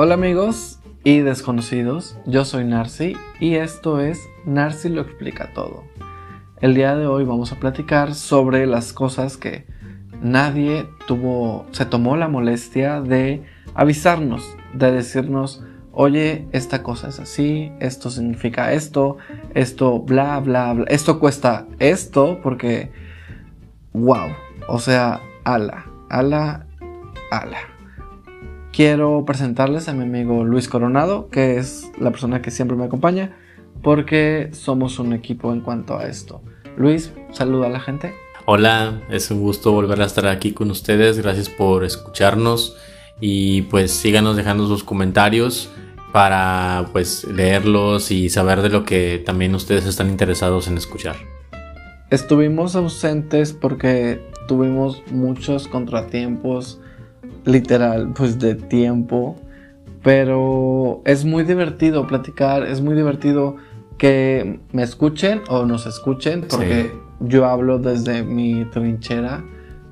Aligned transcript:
Hola 0.00 0.14
amigos 0.14 0.78
y 1.02 1.22
desconocidos, 1.22 2.16
yo 2.24 2.44
soy 2.44 2.62
Narci 2.62 3.16
y 3.40 3.56
esto 3.56 3.98
es 3.98 4.28
Narci 4.44 4.90
lo 4.90 5.00
explica 5.00 5.52
todo. 5.52 5.82
El 6.60 6.76
día 6.76 6.94
de 6.94 7.08
hoy 7.08 7.24
vamos 7.24 7.50
a 7.50 7.58
platicar 7.58 8.14
sobre 8.14 8.68
las 8.68 8.92
cosas 8.92 9.36
que 9.36 9.66
nadie 10.22 10.88
tuvo, 11.08 11.66
se 11.72 11.84
tomó 11.84 12.16
la 12.16 12.28
molestia 12.28 13.00
de 13.00 13.42
avisarnos, 13.74 14.48
de 14.72 14.92
decirnos, 14.92 15.64
oye, 15.90 16.46
esta 16.52 16.84
cosa 16.84 17.08
es 17.08 17.18
así, 17.18 17.72
esto 17.80 18.08
significa 18.08 18.72
esto, 18.72 19.16
esto, 19.54 19.98
bla, 19.98 20.38
bla, 20.38 20.74
bla, 20.74 20.84
esto 20.86 21.18
cuesta 21.18 21.66
esto, 21.80 22.38
porque, 22.40 22.92
wow, 23.94 24.28
o 24.68 24.78
sea, 24.78 25.20
ala, 25.42 25.86
ala, 26.08 26.68
ala. 27.32 27.77
Quiero 28.78 29.24
presentarles 29.24 29.88
a 29.88 29.92
mi 29.92 30.04
amigo 30.04 30.44
Luis 30.44 30.68
Coronado, 30.68 31.28
que 31.30 31.56
es 31.56 31.90
la 31.98 32.12
persona 32.12 32.40
que 32.40 32.52
siempre 32.52 32.76
me 32.76 32.84
acompaña, 32.84 33.36
porque 33.82 34.50
somos 34.52 35.00
un 35.00 35.12
equipo 35.12 35.52
en 35.52 35.62
cuanto 35.62 35.98
a 35.98 36.06
esto. 36.06 36.42
Luis, 36.76 37.12
saluda 37.32 37.66
a 37.66 37.70
la 37.70 37.80
gente. 37.80 38.14
Hola, 38.46 39.02
es 39.10 39.32
un 39.32 39.40
gusto 39.40 39.72
volver 39.72 40.00
a 40.00 40.04
estar 40.04 40.28
aquí 40.28 40.52
con 40.52 40.70
ustedes. 40.70 41.18
Gracias 41.18 41.48
por 41.48 41.82
escucharnos 41.82 42.76
y 43.20 43.62
pues 43.62 43.90
síganos 43.90 44.36
dejando 44.36 44.68
sus 44.68 44.84
comentarios 44.84 45.68
para 46.12 46.88
pues 46.92 47.24
leerlos 47.24 48.12
y 48.12 48.28
saber 48.28 48.62
de 48.62 48.68
lo 48.68 48.84
que 48.84 49.20
también 49.26 49.56
ustedes 49.56 49.86
están 49.86 50.08
interesados 50.08 50.68
en 50.68 50.76
escuchar. 50.76 51.16
Estuvimos 52.10 52.76
ausentes 52.76 53.52
porque 53.52 54.20
tuvimos 54.46 55.02
muchos 55.10 55.66
contratiempos 55.66 56.78
literal, 57.44 58.12
pues 58.14 58.38
de 58.38 58.54
tiempo. 58.54 59.36
Pero 60.02 61.02
es 61.04 61.24
muy 61.24 61.44
divertido 61.44 62.06
platicar, 62.06 62.62
es 62.64 62.80
muy 62.80 62.94
divertido 62.94 63.56
que 63.98 64.60
me 64.72 64.82
escuchen 64.82 65.42
o 65.48 65.66
nos 65.66 65.86
escuchen, 65.86 66.46
porque 66.48 66.92
yo 67.20 67.46
hablo 67.46 67.78
desde 67.78 68.22
mi 68.22 68.64
trinchera, 68.66 69.44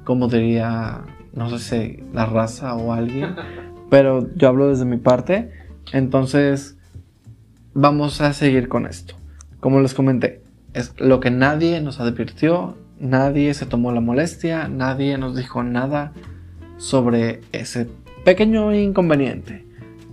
como 0.04 0.28
diría, 0.28 1.02
no 1.34 1.50
sé 1.50 1.58
si 1.58 2.04
la 2.12 2.26
raza 2.26 2.74
o 2.76 2.92
alguien, 2.92 3.34
pero 3.90 4.28
yo 4.36 4.48
hablo 4.48 4.68
desde 4.68 4.84
mi 4.84 4.96
parte. 4.96 5.50
Entonces, 5.92 6.76
vamos 7.74 8.20
a 8.20 8.32
seguir 8.32 8.68
con 8.68 8.86
esto. 8.86 9.14
Como 9.60 9.80
les 9.80 9.94
comenté, 9.94 10.42
es 10.72 10.94
lo 10.98 11.20
que 11.20 11.30
nadie 11.30 11.80
nos 11.80 12.00
advirtió, 12.00 12.76
nadie 13.00 13.52
se 13.54 13.66
tomó 13.66 13.92
la 13.92 14.00
molestia, 14.00 14.68
nadie 14.68 15.18
nos 15.18 15.36
dijo 15.36 15.62
nada 15.62 16.12
sobre 16.76 17.40
ese 17.52 17.88
pequeño 18.24 18.74
inconveniente. 18.74 19.66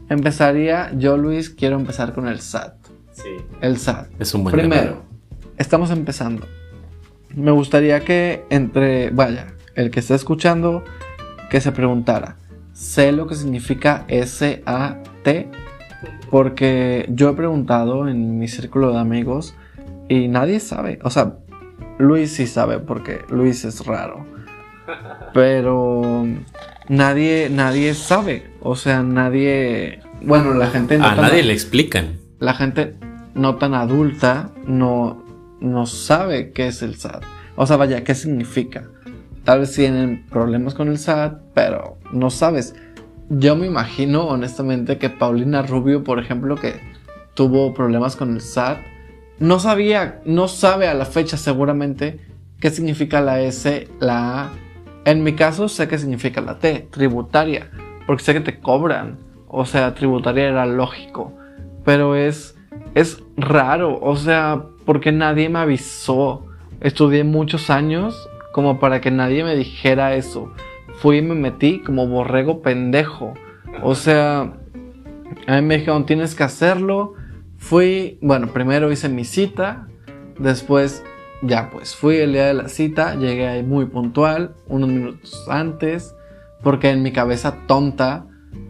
Empezaría, 0.10 0.92
yo 0.96 1.18
Luis, 1.18 1.50
quiero 1.50 1.76
empezar 1.76 2.14
con 2.14 2.28
el 2.28 2.40
SAT. 2.40 2.76
Sí. 3.12 3.30
El 3.62 3.78
SAT. 3.78 4.10
Es 4.20 4.34
un 4.34 4.44
buen 4.44 4.56
Primero, 4.56 5.04
estamos 5.58 5.92
empezando. 5.92 6.46
Me 7.36 7.52
gustaría 7.52 8.02
que 8.02 8.44
entre, 8.50 9.10
vaya, 9.10 9.56
el 9.76 9.90
que 9.90 10.00
está 10.00 10.16
escuchando, 10.16 10.84
que 11.50 11.62
se 11.62 11.72
preguntara, 11.72 12.38
sé 12.74 13.12
lo 13.12 13.28
que 13.28 13.36
significa 13.36 14.06
S-A-T, 14.08 15.50
porque 16.30 17.06
yo 17.10 17.30
he 17.30 17.34
preguntado 17.34 18.08
en 18.08 18.38
mi 18.40 18.48
círculo 18.48 18.92
de 18.92 19.00
amigos 19.00 19.56
y 20.10 20.28
nadie 20.28 20.60
sabe. 20.60 21.00
O 21.04 21.10
sea, 21.10 21.38
Luis 21.98 22.34
sí 22.34 22.48
sabe 22.48 22.80
porque 22.80 23.22
Luis 23.30 23.66
es 23.66 23.86
raro. 23.86 24.26
Pero 25.34 26.26
nadie, 26.90 27.50
nadie 27.50 27.94
sabe. 27.94 28.52
O 28.62 28.76
sea, 28.76 29.04
nadie. 29.04 30.00
Bueno, 30.22 30.54
la 30.54 30.68
gente 30.68 30.98
no. 30.98 31.06
A 31.06 31.16
nadie 31.16 31.44
le 31.44 31.54
explican. 31.54 32.18
La 32.40 32.54
gente 32.54 32.96
no 33.36 33.56
tan 33.56 33.74
adulta 33.74 34.52
no, 34.68 35.24
no 35.60 35.86
sabe 35.86 36.52
qué 36.52 36.68
es 36.68 36.82
el 36.82 36.96
SAT. 36.96 37.24
O 37.56 37.66
sea, 37.66 37.78
vaya, 37.78 38.04
qué 38.04 38.16
significa. 38.16 38.90
Tal 39.44 39.60
vez 39.60 39.74
tienen 39.74 40.26
problemas 40.30 40.74
con 40.74 40.88
el 40.88 40.98
SAT, 40.98 41.42
pero 41.54 41.98
no 42.12 42.30
sabes. 42.30 42.76
Yo 43.30 43.56
me 43.56 43.68
imagino, 43.68 44.28
honestamente, 44.28 44.98
que 44.98 45.10
Paulina 45.10 45.62
Rubio, 45.62 46.04
por 46.04 46.20
ejemplo, 46.20 46.56
que 46.56 46.80
tuvo 47.34 47.74
problemas 47.74 48.16
con 48.16 48.34
el 48.34 48.42
SAT, 48.42 48.80
no 49.40 49.60
sabía, 49.60 50.22
no 50.26 50.48
sabe 50.48 50.88
a 50.88 50.94
la 50.94 51.06
fecha 51.06 51.38
seguramente 51.38 52.20
qué 52.60 52.70
significa 52.70 53.20
la 53.20 53.42
S, 53.42 53.88
la 54.00 54.44
A 54.44 54.52
en 55.06 55.24
mi 55.24 55.34
caso 55.34 55.68
sé 55.68 55.88
qué 55.88 55.98
significa 55.98 56.42
la 56.42 56.60
T, 56.60 56.88
tributaria, 56.90 57.70
porque 58.06 58.24
sé 58.24 58.34
que 58.34 58.40
te 58.40 58.60
cobran. 58.60 59.18
O 59.48 59.66
sea, 59.66 59.94
tributaria 59.94 60.48
era 60.48 60.66
lógico. 60.66 61.34
Pero 61.84 62.16
es, 62.16 62.58
es 62.96 63.22
raro, 63.38 64.00
o 64.02 64.16
sea, 64.16 64.64
porque 64.86 65.12
nadie 65.12 65.50
me 65.50 65.60
avisó. 65.60 66.46
Estudié 66.82 67.24
muchos 67.24 67.70
años 67.70 68.30
como 68.52 68.80
para 68.80 69.02
que 69.02 69.12
nadie 69.12 69.44
me 69.44 69.56
dijera 69.56 70.16
eso. 70.16 70.54
Fui 70.96 71.18
y 71.18 71.22
me 71.22 71.36
metí 71.36 71.80
como 71.80 72.08
borrego 72.08 72.62
pendejo. 72.62 73.34
O 73.82 73.96
sea, 73.96 74.54
a 75.48 75.56
mí 75.56 75.62
me 75.62 75.78
dijeron, 75.78 76.06
tienes 76.06 76.36
que 76.36 76.44
hacerlo. 76.44 77.16
Fui, 77.58 78.18
bueno, 78.22 78.48
primero 78.48 78.92
hice 78.92 79.10
mi 79.10 79.24
cita, 79.24 79.88
después 80.38 81.04
ya 81.44 81.70
pues 81.70 81.96
fui 81.96 82.18
el 82.18 82.34
día 82.34 82.48
de 82.48 82.54
la 82.54 82.70
cita, 82.70 83.16
llegué 83.16 83.48
ahí 83.48 83.64
muy 83.64 83.86
puntual, 83.86 84.56
unos 84.68 84.90
minutos 84.90 85.46
antes, 85.50 86.16
porque 86.62 86.90
en 86.90 87.04
mi 87.04 87.12
cabeza 87.12 87.58
tonta 87.68 88.26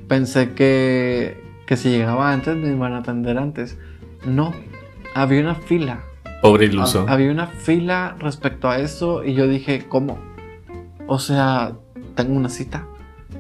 pensé 0.08 0.54
que, 0.54 1.42
que 1.68 1.78
si 1.78 1.90
llegaba 1.90 2.32
antes 2.34 2.56
me 2.56 2.70
iban 2.70 2.94
a 2.94 3.00
atender 3.00 3.38
antes. 3.38 3.78
No, 4.26 4.54
había 5.14 5.42
una 5.42 5.56
fila. 5.56 6.04
Pobre 6.42 6.66
iluso. 6.66 7.06
Había 7.08 7.32
una 7.32 7.48
fila 7.48 8.16
respecto 8.20 8.70
a 8.70 8.80
eso 8.80 9.24
y 9.24 9.34
yo 9.34 9.48
dije, 9.48 9.86
¿cómo? 9.88 10.20
O 11.08 11.20
sea, 11.20 11.74
tengo 12.16 12.36
una 12.36 12.50
cita. 12.50 12.88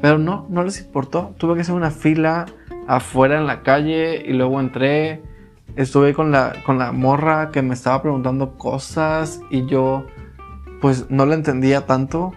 Pero 0.01 0.17
no, 0.17 0.45
no 0.49 0.63
les 0.63 0.79
importó. 0.79 1.33
Tuve 1.37 1.55
que 1.55 1.61
hacer 1.61 1.75
una 1.75 1.91
fila 1.91 2.45
afuera 2.87 3.39
en 3.39 3.47
la 3.47 3.63
calle 3.63 4.23
y 4.25 4.33
luego 4.33 4.59
entré 4.59 5.21
estuve 5.75 6.13
con 6.13 6.31
la, 6.31 6.53
con 6.65 6.77
la 6.77 6.91
morra 6.91 7.49
que 7.51 7.61
me 7.61 7.73
estaba 7.73 8.01
preguntando 8.01 8.57
cosas 8.57 9.41
y 9.49 9.65
yo 9.65 10.05
pues 10.81 11.09
no 11.09 11.25
la 11.25 11.35
entendía 11.35 11.85
tanto. 11.85 12.33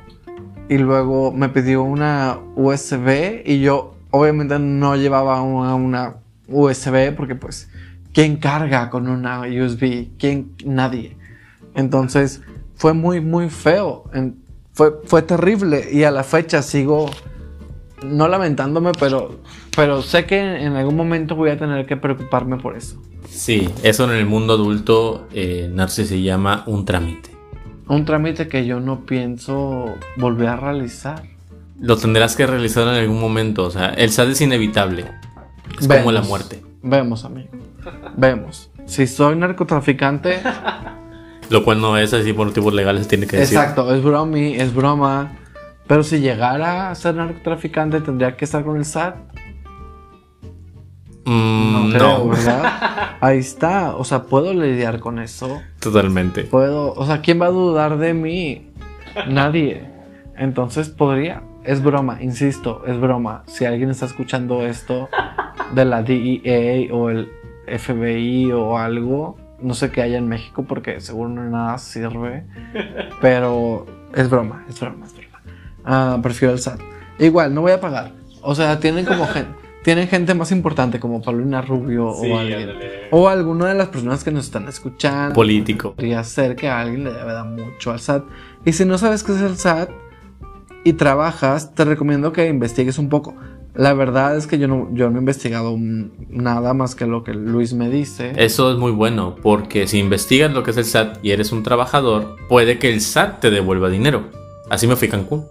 Y 0.68 0.78
luego 0.78 1.32
me 1.32 1.48
pidió 1.48 1.82
una 1.82 2.38
USB 2.56 3.42
y 3.44 3.60
yo 3.60 3.94
obviamente 4.10 4.58
no 4.58 4.96
llevaba 4.96 5.42
una, 5.42 5.74
una 5.74 6.16
USB 6.48 7.14
porque 7.14 7.34
pues, 7.34 7.68
¿quién 8.12 8.36
carga 8.36 8.90
con 8.90 9.08
una 9.08 9.42
USB? 9.42 10.08
¿Quién? 10.18 10.52
Nadie. 10.64 11.16
Entonces 11.74 12.42
fue 12.74 12.94
muy, 12.94 13.20
muy 13.20 13.48
feo. 13.48 14.04
Fue, 14.72 15.00
fue 15.04 15.22
terrible 15.22 15.88
y 15.90 16.04
a 16.04 16.10
la 16.10 16.24
fecha 16.24 16.62
sigo 16.62 17.10
no 18.04 18.28
lamentándome, 18.28 18.92
pero, 18.98 19.40
pero 19.76 20.02
sé 20.02 20.24
que 20.24 20.40
en 20.40 20.74
algún 20.74 20.96
momento 20.96 21.36
voy 21.36 21.50
a 21.50 21.58
tener 21.58 21.84
que 21.86 21.98
preocuparme 21.98 22.56
por 22.56 22.76
eso. 22.76 23.00
Sí, 23.28 23.68
eso 23.82 24.10
en 24.10 24.16
el 24.16 24.24
mundo 24.24 24.54
adulto, 24.54 25.28
eh, 25.32 25.70
Narci 25.70 26.06
se 26.06 26.22
llama 26.22 26.64
un 26.66 26.86
trámite. 26.86 27.30
Un 27.86 28.04
trámite 28.04 28.48
que 28.48 28.66
yo 28.66 28.80
no 28.80 29.04
pienso 29.04 29.94
volver 30.16 30.48
a 30.48 30.56
realizar. 30.56 31.22
Lo 31.78 31.96
tendrás 31.98 32.34
que 32.34 32.46
realizar 32.46 32.88
en 32.88 32.94
algún 32.94 33.20
momento, 33.20 33.64
o 33.64 33.70
sea, 33.70 33.90
el 33.90 34.10
SAT 34.10 34.30
es 34.30 34.40
inevitable. 34.40 35.04
Es 35.78 35.86
como 35.86 36.10
la 36.10 36.22
muerte. 36.22 36.62
Vemos, 36.82 37.24
amigo. 37.24 37.50
Vemos. 38.16 38.70
Si 38.86 39.06
soy 39.06 39.36
narcotraficante. 39.36 40.40
Lo 41.50 41.64
cual 41.64 41.80
no 41.80 41.96
es 41.98 42.12
así 42.12 42.32
por 42.32 42.46
motivos 42.46 42.72
legales, 42.72 43.06
tiene 43.06 43.26
que 43.26 43.36
decir. 43.36 43.58
Exacto, 43.58 43.94
es 43.94 44.02
broma, 44.02 44.38
es 44.38 44.74
broma. 44.74 45.36
Pero 45.86 46.02
si 46.02 46.20
llegara 46.20 46.90
a 46.90 46.94
ser 46.94 47.14
narcotraficante, 47.14 48.00
tendría 48.00 48.36
que 48.36 48.46
estar 48.46 48.64
con 48.64 48.78
el 48.78 48.84
SAT. 48.84 49.16
Mm, 51.26 51.92
no, 51.92 52.28
¿verdad? 52.28 53.16
Ahí 53.20 53.38
está. 53.38 53.96
O 53.96 54.04
sea, 54.04 54.22
puedo 54.22 54.54
lidiar 54.54 55.00
con 55.00 55.18
eso. 55.18 55.60
Totalmente. 55.80 56.44
Puedo. 56.44 56.94
O 56.94 57.04
sea, 57.04 57.20
¿quién 57.20 57.40
va 57.40 57.46
a 57.46 57.50
dudar 57.50 57.98
de 57.98 58.14
mí? 58.14 58.70
Nadie. 59.28 59.84
Entonces 60.36 60.88
podría. 60.88 61.42
Es 61.64 61.82
broma, 61.82 62.22
insisto, 62.22 62.84
es 62.86 63.00
broma. 63.00 63.42
Si 63.48 63.64
alguien 63.64 63.90
está 63.90 64.06
escuchando 64.06 64.64
esto 64.64 65.08
de 65.74 65.84
la 65.84 66.04
DEA 66.04 66.94
o 66.94 67.10
el 67.10 67.28
FBI 67.66 68.52
o 68.52 68.78
algo, 68.78 69.36
no 69.60 69.74
sé 69.74 69.90
qué 69.90 70.02
haya 70.02 70.16
en 70.16 70.28
México 70.28 70.64
porque 70.68 71.00
seguro 71.00 71.28
no 71.28 71.42
nada 71.50 71.76
sirve. 71.78 72.44
Pero 73.20 73.84
es 74.14 74.30
broma, 74.30 74.64
es 74.68 74.78
broma, 74.78 75.06
es 75.06 75.12
broma. 75.12 75.40
Ah, 75.84 76.20
prefiero 76.22 76.54
el 76.54 76.60
SAT. 76.60 76.78
Igual, 77.18 77.52
no 77.52 77.62
voy 77.62 77.72
a 77.72 77.80
pagar. 77.80 78.12
O 78.42 78.54
sea, 78.54 78.78
tienen 78.78 79.04
como 79.04 79.26
gente. 79.26 79.65
Tienen 79.86 80.08
gente 80.08 80.34
más 80.34 80.50
importante 80.50 80.98
como 80.98 81.22
Paulina 81.22 81.62
Rubio 81.62 82.08
o 82.08 82.38
alguien. 82.38 82.70
O 83.12 83.28
alguna 83.28 83.66
de 83.66 83.74
las 83.76 83.86
personas 83.86 84.24
que 84.24 84.32
nos 84.32 84.46
están 84.46 84.66
escuchando. 84.66 85.32
Político. 85.32 85.94
Podría 85.94 86.24
ser 86.24 86.56
que 86.56 86.66
a 86.66 86.80
alguien 86.80 87.04
le 87.04 87.12
debe 87.12 87.32
dar 87.32 87.46
mucho 87.46 87.92
al 87.92 88.00
SAT. 88.00 88.24
Y 88.64 88.72
si 88.72 88.84
no 88.84 88.98
sabes 88.98 89.22
qué 89.22 89.30
es 89.30 89.40
el 89.42 89.56
SAT 89.56 89.90
y 90.82 90.94
trabajas, 90.94 91.72
te 91.72 91.84
recomiendo 91.84 92.32
que 92.32 92.48
investigues 92.48 92.98
un 92.98 93.08
poco. 93.08 93.36
La 93.76 93.94
verdad 93.94 94.36
es 94.36 94.48
que 94.48 94.58
yo 94.58 94.66
no, 94.66 94.88
yo 94.92 95.08
no 95.08 95.18
he 95.18 95.20
investigado 95.20 95.76
nada 95.78 96.74
más 96.74 96.96
que 96.96 97.06
lo 97.06 97.22
que 97.22 97.34
Luis 97.34 97.72
me 97.72 97.88
dice. 97.88 98.32
Eso 98.34 98.72
es 98.72 98.78
muy 98.78 98.90
bueno, 98.90 99.36
porque 99.40 99.86
si 99.86 100.00
investigas 100.00 100.52
lo 100.52 100.64
que 100.64 100.72
es 100.72 100.78
el 100.78 100.84
SAT 100.84 101.18
y 101.22 101.30
eres 101.30 101.52
un 101.52 101.62
trabajador, 101.62 102.34
puede 102.48 102.80
que 102.80 102.92
el 102.92 103.00
SAT 103.00 103.38
te 103.38 103.50
devuelva 103.52 103.88
dinero. 103.88 104.24
Así 104.68 104.88
me 104.88 104.96
fui 104.96 105.06
a 105.06 105.12
Cancún. 105.12 105.44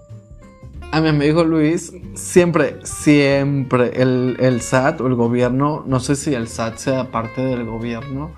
A 0.95 1.01
mi 1.01 1.09
amigo 1.09 1.43
Luis, 1.43 1.91
siempre, 2.13 2.77
siempre 2.83 4.01
el, 4.01 4.37
el 4.39 4.61
SAT 4.61 5.01
o 5.01 5.07
el 5.07 5.15
gobierno, 5.15 5.83
no 5.85 5.99
sé 5.99 6.15
si 6.15 6.33
el 6.33 6.47
SAT 6.47 6.77
sea 6.77 7.11
parte 7.11 7.41
del 7.41 7.65
gobierno, 7.65 8.31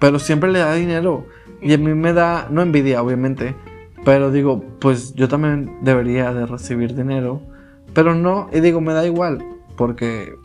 pero 0.00 0.18
siempre 0.18 0.52
le 0.52 0.58
da 0.58 0.74
dinero. 0.74 1.26
Y 1.62 1.72
a 1.72 1.78
mí 1.78 1.94
me 1.94 2.12
da, 2.12 2.48
no 2.50 2.60
envidia, 2.60 3.02
obviamente, 3.02 3.54
pero 4.04 4.30
digo, 4.30 4.62
pues 4.80 5.14
yo 5.14 5.28
también 5.28 5.78
debería 5.80 6.34
de 6.34 6.44
recibir 6.44 6.94
dinero 6.94 7.40
pero 7.94 8.14
no, 8.14 8.48
y 8.52 8.58
digo, 8.60 8.80
me 8.80 8.92
da 8.92 9.06
igual, 9.06 9.38
porque 9.76 10.36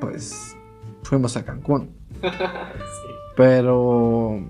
pues 0.00 0.56
fuimos 1.02 1.36
a 1.36 1.44
Cancún. 1.44 1.90
Pero... 3.36 4.40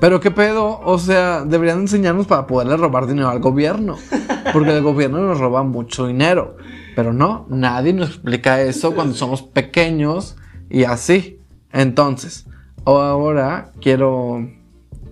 Pero 0.00 0.20
qué 0.20 0.30
pedo, 0.30 0.80
o 0.80 0.98
sea, 0.98 1.44
deberían 1.44 1.80
enseñarnos 1.80 2.26
para 2.26 2.46
poderle 2.46 2.76
robar 2.76 3.06
dinero 3.06 3.28
al 3.28 3.40
gobierno, 3.40 3.96
porque 4.52 4.76
el 4.76 4.82
gobierno 4.82 5.20
nos 5.20 5.38
roba 5.38 5.62
mucho 5.62 6.06
dinero. 6.06 6.56
Pero 6.94 7.12
no, 7.12 7.46
nadie 7.48 7.92
nos 7.92 8.10
explica 8.10 8.60
eso 8.60 8.94
cuando 8.94 9.14
somos 9.14 9.42
pequeños 9.42 10.36
y 10.70 10.84
así. 10.84 11.40
Entonces, 11.72 12.46
ahora 12.84 13.72
quiero... 13.80 14.48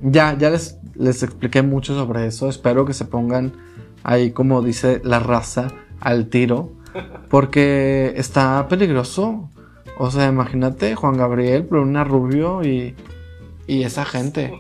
Ya, 0.03 0.37
ya 0.39 0.51
les, 0.51 0.79
les 0.95 1.23
expliqué 1.23 1.63
mucho 1.63 1.95
sobre 1.95 2.27
eso, 2.27 2.49
espero 2.49 2.85
que 2.85 2.93
se 2.93 3.07
pongan 3.07 3.53
ahí 4.03 4.31
como 4.31 4.63
dice 4.63 5.01
la 5.05 5.19
raza 5.19 5.69
al 6.01 6.29
tiro 6.29 6.77
porque 7.29 8.15
está 8.17 8.67
peligroso. 8.69 9.51
O 9.99 10.11
sea, 10.11 10.29
imagínate 10.29 10.95
Juan 10.95 11.17
Gabriel, 11.17 11.67
una 11.71 12.05
Rubio 12.05 12.63
y, 12.63 12.95
y 13.67 13.83
esa 13.83 14.05
gente. 14.05 14.53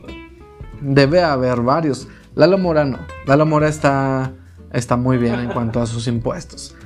Debe 0.81 1.23
haber 1.23 1.63
varios. 1.63 2.09
Lalo 2.35 2.59
Mora 2.59 2.85
no. 2.85 2.99
Lalo 3.27 3.47
Mora 3.47 3.69
está, 3.69 4.33
está 4.73 4.97
muy 4.97 5.17
bien 5.17 5.41
en 5.41 5.51
cuanto 5.51 5.81
a 5.81 5.87
sus 5.87 6.07
impuestos. 6.07 6.77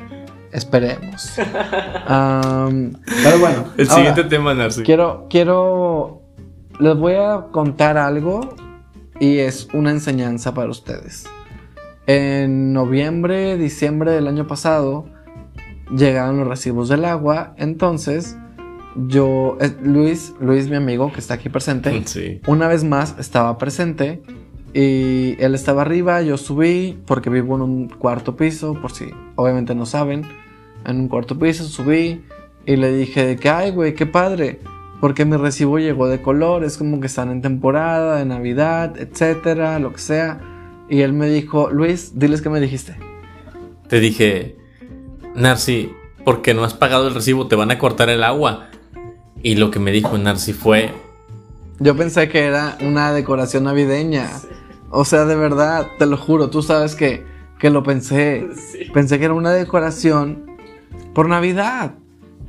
Esperemos. 0.52 1.32
pero 1.37 3.38
bueno. 3.38 3.64
El 3.76 3.88
siguiente 3.88 4.25
tema, 4.25 4.55
Narci. 4.55 4.82
Quiero, 4.82 5.26
quiero. 5.28 6.22
Les 6.78 6.96
voy 6.96 7.14
a 7.14 7.46
contar 7.52 7.99
algo 7.99 8.56
y 9.20 9.38
es 9.38 9.69
una 9.75 9.90
enseñanza 9.90 10.55
para 10.55 10.70
ustedes. 10.70 11.28
En 12.06 12.73
noviembre, 12.73 13.56
diciembre 13.56 14.12
del 14.12 14.26
año 14.26 14.46
pasado 14.46 15.06
llegaron 15.94 16.38
los 16.38 16.49
recibos 16.49 16.88
del 16.88 17.05
agua, 17.05 17.55
entonces 17.56 18.37
yo, 18.96 19.56
eh, 19.60 19.72
Luis, 19.82 20.34
Luis 20.40 20.69
mi 20.69 20.76
amigo 20.76 21.12
que 21.12 21.20
está 21.20 21.34
aquí 21.34 21.48
presente, 21.48 22.40
una 22.46 22.69
vez 22.69 22.84
más 22.84 23.16
estaba 23.19 23.58
presente 23.58 24.22
y 24.72 25.37
él 25.42 25.54
estaba 25.54 25.82
arriba, 25.82 26.22
yo 26.22 26.37
subí 26.37 26.98
porque 27.06 27.31
vivo 27.31 27.56
en 27.56 27.62
un 27.62 27.88
cuarto 27.88 28.37
piso, 28.37 28.75
por 28.75 28.92
si 28.92 29.10
obviamente 29.37 29.75
no 29.75 29.87
saben, 29.87 30.25
en 30.84 31.00
un 31.00 31.08
cuarto 31.08 31.38
piso 31.38 31.64
subí 31.64 32.22
y 32.66 32.76
le 32.76 32.92
dije 32.92 33.37
que, 33.37 33.48
ay, 33.48 33.70
güey, 33.70 33.94
qué 33.94 34.06
padre, 34.06 34.60
porque 35.00 35.25
mi 35.25 35.37
recibo 35.37 35.78
llegó 35.78 36.08
de 36.08 36.20
color, 36.20 36.62
es 36.62 36.76
como 36.76 37.00
que 37.00 37.06
están 37.06 37.31
en 37.31 37.40
temporada, 37.40 38.16
de 38.16 38.25
Navidad, 38.26 38.98
etcétera, 38.98 39.78
lo 39.78 39.92
que 39.92 39.98
sea. 39.98 40.40
Y 40.88 41.00
él 41.00 41.12
me 41.12 41.28
dijo, 41.28 41.70
Luis, 41.70 42.19
diles 42.19 42.42
qué 42.42 42.50
me 42.50 42.60
dijiste. 42.60 42.96
Te 43.88 43.98
dije, 43.98 44.56
Narci, 45.34 45.92
porque 46.25 46.52
no 46.52 46.64
has 46.64 46.75
pagado 46.75 47.08
el 47.08 47.14
recibo, 47.14 47.48
te 47.48 47.56
van 47.56 47.70
a 47.70 47.78
cortar 47.78 48.10
el 48.10 48.22
agua. 48.22 48.69
Y 49.42 49.54
lo 49.54 49.70
que 49.70 49.78
me 49.78 49.90
dijo 49.90 50.16
Narci 50.19 50.52
fue... 50.52 50.92
Yo 51.78 51.96
pensé 51.96 52.28
que 52.28 52.40
era 52.40 52.76
una 52.82 53.12
decoración 53.12 53.64
navideña. 53.64 54.28
O 54.90 55.04
sea, 55.04 55.25
de 55.25 55.34
verdad, 55.34 55.87
te 55.98 56.04
lo 56.04 56.19
juro, 56.19 56.50
tú 56.50 56.62
sabes 56.62 56.94
que, 56.94 57.25
que 57.58 57.70
lo 57.70 57.82
pensé. 57.82 58.46
Pensé 58.92 59.19
que 59.19 59.25
era 59.25 59.34
una 59.34 59.52
decoración 59.52 60.44
por 61.14 61.28
Navidad. 61.28 61.94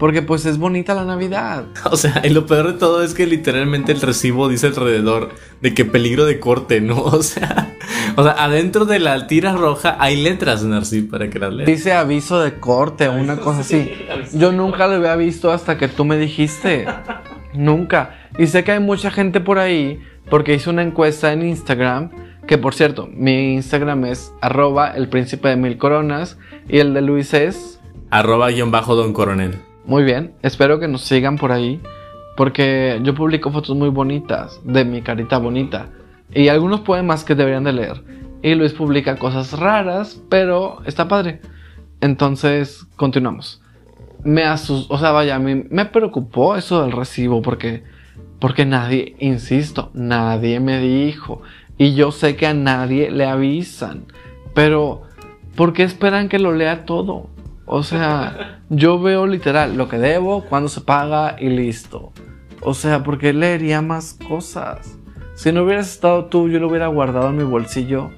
Porque 0.01 0.23
pues 0.23 0.47
es 0.47 0.57
bonita 0.57 0.95
la 0.95 1.05
Navidad. 1.05 1.65
O 1.91 1.95
sea, 1.95 2.23
y 2.23 2.29
lo 2.29 2.47
peor 2.47 2.73
de 2.73 2.79
todo 2.79 3.03
es 3.03 3.13
que 3.13 3.27
literalmente 3.27 3.91
el 3.91 4.01
recibo 4.01 4.49
dice 4.49 4.65
alrededor 4.65 5.29
de 5.61 5.75
que 5.75 5.85
peligro 5.85 6.25
de 6.25 6.39
corte, 6.39 6.81
¿no? 6.81 6.95
O 7.03 7.21
sea, 7.21 7.75
o 8.15 8.23
sea, 8.23 8.31
adentro 8.31 8.85
de 8.85 8.97
la 8.97 9.27
tira 9.27 9.53
roja 9.53 9.97
hay 9.99 10.19
letras, 10.19 10.63
Narcí, 10.63 11.03
para 11.03 11.29
que 11.29 11.37
las 11.37 11.53
leas. 11.53 11.67
Dice 11.67 11.93
aviso 11.93 12.39
de 12.39 12.55
corte, 12.55 13.09
una 13.09 13.37
cosa 13.37 13.59
así. 13.59 13.91
Yo 14.33 14.51
nunca 14.51 14.87
lo 14.87 14.95
había 14.95 15.15
visto 15.15 15.51
hasta 15.51 15.77
que 15.77 15.87
tú 15.87 16.03
me 16.03 16.17
dijiste. 16.17 16.87
Nunca. 17.53 18.15
Y 18.39 18.47
sé 18.47 18.63
que 18.63 18.71
hay 18.71 18.79
mucha 18.79 19.11
gente 19.11 19.39
por 19.39 19.59
ahí, 19.59 20.01
porque 20.31 20.55
hice 20.55 20.71
una 20.71 20.81
encuesta 20.81 21.31
en 21.31 21.43
Instagram, 21.43 22.09
que 22.47 22.57
por 22.57 22.73
cierto, 22.73 23.07
mi 23.13 23.53
Instagram 23.53 24.05
es 24.05 24.33
arroba 24.41 24.95
el 24.95 25.09
príncipe 25.09 25.49
de 25.49 25.57
mil 25.57 25.77
coronas 25.77 26.39
y 26.67 26.79
el 26.79 26.95
de 26.95 27.01
Luis 27.01 27.35
es... 27.35 27.79
Arroba 28.09 28.49
guion 28.49 28.71
bajo 28.71 28.95
don 28.95 29.13
coronel. 29.13 29.59
Muy 29.85 30.03
bien, 30.03 30.33
espero 30.41 30.79
que 30.79 30.87
nos 30.87 31.01
sigan 31.01 31.37
por 31.37 31.51
ahí, 31.51 31.81
porque 32.37 32.99
yo 33.03 33.15
publico 33.15 33.51
fotos 33.51 33.75
muy 33.75 33.89
bonitas 33.89 34.59
de 34.63 34.85
mi 34.85 35.01
carita 35.01 35.37
bonita 35.37 35.89
y 36.33 36.47
algunos 36.47 36.81
poemas 36.81 37.23
que 37.23 37.35
deberían 37.35 37.63
de 37.63 37.73
leer. 37.73 38.03
Y 38.41 38.55
Luis 38.55 38.73
publica 38.73 39.17
cosas 39.17 39.57
raras, 39.59 40.21
pero 40.29 40.81
está 40.85 41.07
padre. 41.07 41.41
Entonces, 41.99 42.87
continuamos. 42.95 43.61
Me 44.23 44.43
asustó, 44.43 44.93
o 44.93 44.97
sea, 44.97 45.11
vaya, 45.11 45.39
me 45.39 45.85
preocupó 45.85 46.55
eso 46.55 46.81
del 46.81 46.91
recibo 46.91 47.41
porque 47.41 47.83
porque 48.41 48.65
nadie, 48.65 49.15
insisto, 49.19 49.91
nadie 49.93 50.59
me 50.59 50.79
dijo 50.79 51.43
y 51.77 51.93
yo 51.93 52.11
sé 52.11 52.35
que 52.35 52.47
a 52.47 52.55
nadie 52.55 53.11
le 53.11 53.25
avisan, 53.25 54.05
pero 54.55 55.03
¿por 55.55 55.73
qué 55.73 55.83
esperan 55.83 56.27
que 56.27 56.39
lo 56.39 56.51
lea 56.51 56.85
todo? 56.85 57.29
O 57.65 57.83
sea, 57.83 58.59
yo 58.69 58.99
veo 58.99 59.27
literal 59.27 59.77
lo 59.77 59.87
que 59.87 59.97
debo, 59.97 60.43
cuando 60.45 60.69
se 60.69 60.81
paga 60.81 61.35
y 61.39 61.49
listo. 61.49 62.11
O 62.61 62.73
sea, 62.73 63.03
porque 63.03 63.33
leería 63.33 63.81
más 63.81 64.17
cosas. 64.27 64.97
Si 65.35 65.51
no 65.51 65.63
hubieras 65.63 65.91
estado 65.91 66.25
tú, 66.25 66.49
yo 66.49 66.59
lo 66.59 66.67
hubiera 66.67 66.87
guardado 66.87 67.29
en 67.29 67.37
mi 67.37 67.43
bolsillo 67.43 68.11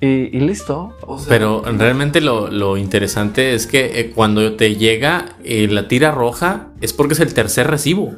y, 0.00 0.40
listo. 0.40 0.92
Pero 1.28 1.62
realmente 1.62 2.20
lo, 2.20 2.76
interesante 2.76 3.54
es 3.54 3.66
que 3.66 4.00
eh, 4.00 4.10
cuando 4.10 4.54
te 4.54 4.76
llega 4.76 5.36
eh, 5.44 5.68
la 5.68 5.88
tira 5.88 6.10
roja 6.10 6.68
es 6.80 6.92
porque 6.92 7.14
es 7.14 7.20
el 7.20 7.32
tercer 7.32 7.68
recibo. 7.68 8.14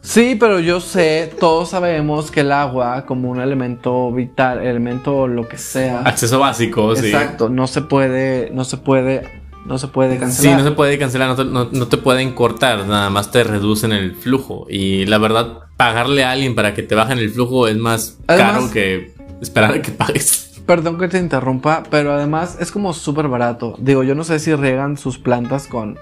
Sí, 0.00 0.36
pero 0.38 0.60
yo 0.60 0.80
sé, 0.80 1.32
todos 1.38 1.70
sabemos 1.70 2.30
que 2.30 2.40
el 2.40 2.52
agua, 2.52 3.04
como 3.04 3.30
un 3.30 3.40
elemento 3.40 4.10
vital, 4.12 4.64
elemento 4.64 5.26
lo 5.26 5.48
que 5.48 5.58
sea. 5.58 6.00
Acceso 6.02 6.38
básico, 6.38 6.94
sí. 6.94 7.06
Exacto, 7.06 7.48
no 7.48 7.66
se 7.66 7.82
puede, 7.82 8.50
no 8.50 8.64
se 8.64 8.76
puede 8.76 9.37
no 9.68 9.76
se 9.76 9.88
puede 9.88 10.18
cancelar. 10.18 10.56
Sí, 10.56 10.62
no 10.62 10.68
se 10.68 10.74
puede 10.74 10.98
cancelar, 10.98 11.38
no 11.46 11.88
te, 11.88 11.96
pueden 11.98 12.32
cortar, 12.32 12.86
nada 12.86 13.10
más 13.10 13.30
te 13.30 13.44
reducen 13.44 13.92
el 13.92 14.14
flujo. 14.14 14.66
Y 14.68 15.04
la 15.04 15.18
verdad, 15.18 15.58
pagarle 15.76 16.24
a 16.24 16.32
alguien 16.32 16.54
para 16.54 16.72
que 16.72 16.82
te 16.82 16.94
bajen 16.94 17.18
el 17.18 17.30
flujo 17.30 17.68
es 17.68 17.76
más 17.76 18.18
caro 18.26 18.70
que 18.72 19.12
esperar 19.42 19.74
a 19.74 19.82
que 19.82 19.92
pagues. 19.92 20.62
Perdón 20.66 20.98
que 20.98 21.08
te 21.08 21.18
interrumpa, 21.18 21.82
pero 21.90 22.12
además 22.12 22.56
es 22.60 22.72
como 22.72 22.94
súper 22.94 23.28
barato. 23.28 23.76
Digo, 23.78 24.02
yo 24.02 24.14
no 24.14 24.24
sé 24.24 24.38
si 24.38 24.54
riegan 24.54 24.96
sus 24.96 25.18
plantas 25.18 25.66
con 25.66 25.98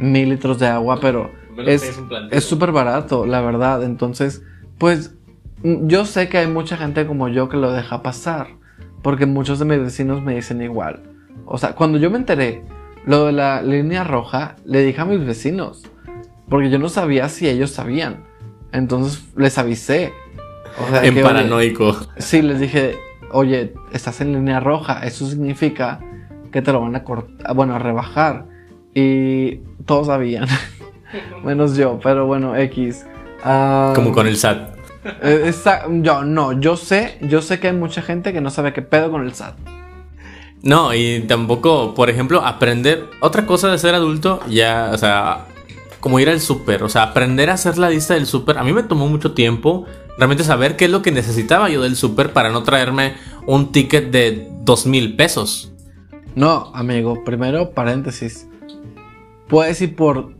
mil 0.00 0.30
litros 0.30 0.58
de 0.58 0.66
agua, 0.66 0.98
pero 1.00 1.30
es 1.66 2.44
súper 2.44 2.72
barato, 2.72 3.26
la 3.26 3.40
verdad. 3.40 3.84
Entonces, 3.84 4.42
pues 4.78 5.14
yo 5.62 6.04
sé 6.04 6.28
que 6.28 6.38
hay 6.38 6.48
mucha 6.48 6.76
gente 6.76 7.06
como 7.06 7.28
yo 7.28 7.48
que 7.48 7.56
lo 7.58 7.70
deja 7.70 8.02
pasar, 8.02 8.48
porque 9.02 9.24
muchos 9.24 9.60
de 9.60 9.66
mis 9.66 9.78
vecinos 9.78 10.20
me 10.20 10.34
dicen 10.34 10.60
igual. 10.62 11.00
O 11.46 11.58
sea, 11.58 11.74
cuando 11.76 11.98
yo 11.98 12.10
me 12.10 12.18
enteré 12.18 12.64
lo 13.06 13.26
de 13.26 13.32
la 13.32 13.62
línea 13.62 14.04
roja 14.04 14.56
le 14.64 14.82
dije 14.82 15.00
a 15.00 15.04
mis 15.04 15.24
vecinos, 15.24 15.82
porque 16.48 16.70
yo 16.70 16.78
no 16.78 16.88
sabía 16.88 17.28
si 17.28 17.48
ellos 17.48 17.70
sabían. 17.70 18.24
Entonces 18.72 19.24
les 19.36 19.56
avisé. 19.58 20.12
en 21.02 21.22
paranoico. 21.22 21.96
sí, 22.18 22.42
les 22.42 22.60
dije, 22.60 22.96
oye, 23.30 23.74
estás 23.92 24.20
en 24.20 24.32
línea 24.32 24.60
roja, 24.60 25.04
eso 25.06 25.26
significa 25.26 26.00
que 26.50 26.62
te 26.62 26.72
lo 26.72 26.80
van 26.80 26.96
a 26.96 27.04
cortar, 27.04 27.54
bueno, 27.54 27.74
a 27.74 27.78
rebajar. 27.78 28.46
Y 28.94 29.56
todos 29.86 30.06
sabían, 30.06 30.46
menos 31.44 31.76
yo, 31.76 31.98
pero 32.02 32.26
bueno, 32.26 32.56
X. 32.56 33.06
Como 33.94 34.12
con 34.12 34.26
el 34.26 34.36
SAT. 34.36 34.74
Eh, 35.22 35.52
yo 36.00 36.24
no, 36.24 36.52
yo 36.58 36.76
sé, 36.76 37.18
yo 37.20 37.42
sé 37.42 37.60
que 37.60 37.68
hay 37.68 37.76
mucha 37.76 38.00
gente 38.00 38.32
que 38.32 38.40
no 38.40 38.50
sabe 38.50 38.72
qué 38.72 38.82
pedo 38.82 39.10
con 39.10 39.22
el 39.22 39.34
SAT. 39.34 39.54
No, 40.64 40.94
y 40.94 41.20
tampoco, 41.20 41.94
por 41.94 42.08
ejemplo, 42.08 42.44
aprender. 42.44 43.10
Otra 43.20 43.44
cosa 43.44 43.70
de 43.70 43.78
ser 43.78 43.94
adulto, 43.94 44.40
ya, 44.48 44.90
o 44.94 44.98
sea, 44.98 45.46
como 46.00 46.18
ir 46.20 46.30
al 46.30 46.40
súper. 46.40 46.82
O 46.82 46.88
sea, 46.88 47.02
aprender 47.02 47.50
a 47.50 47.54
hacer 47.54 47.76
la 47.76 47.90
lista 47.90 48.14
del 48.14 48.26
súper. 48.26 48.56
A 48.56 48.64
mí 48.64 48.72
me 48.72 48.82
tomó 48.82 49.06
mucho 49.06 49.32
tiempo 49.32 49.84
realmente 50.16 50.42
saber 50.42 50.76
qué 50.76 50.86
es 50.86 50.90
lo 50.90 51.02
que 51.02 51.12
necesitaba 51.12 51.68
yo 51.68 51.82
del 51.82 51.96
súper 51.96 52.32
para 52.32 52.50
no 52.50 52.62
traerme 52.62 53.14
un 53.46 53.72
ticket 53.72 54.10
de 54.10 54.48
dos 54.62 54.86
mil 54.86 55.16
pesos. 55.16 55.70
No, 56.34 56.70
amigo, 56.74 57.22
primero 57.24 57.70
paréntesis. 57.72 58.48
puedes 59.48 59.80
ir 59.82 59.94
por 59.94 60.32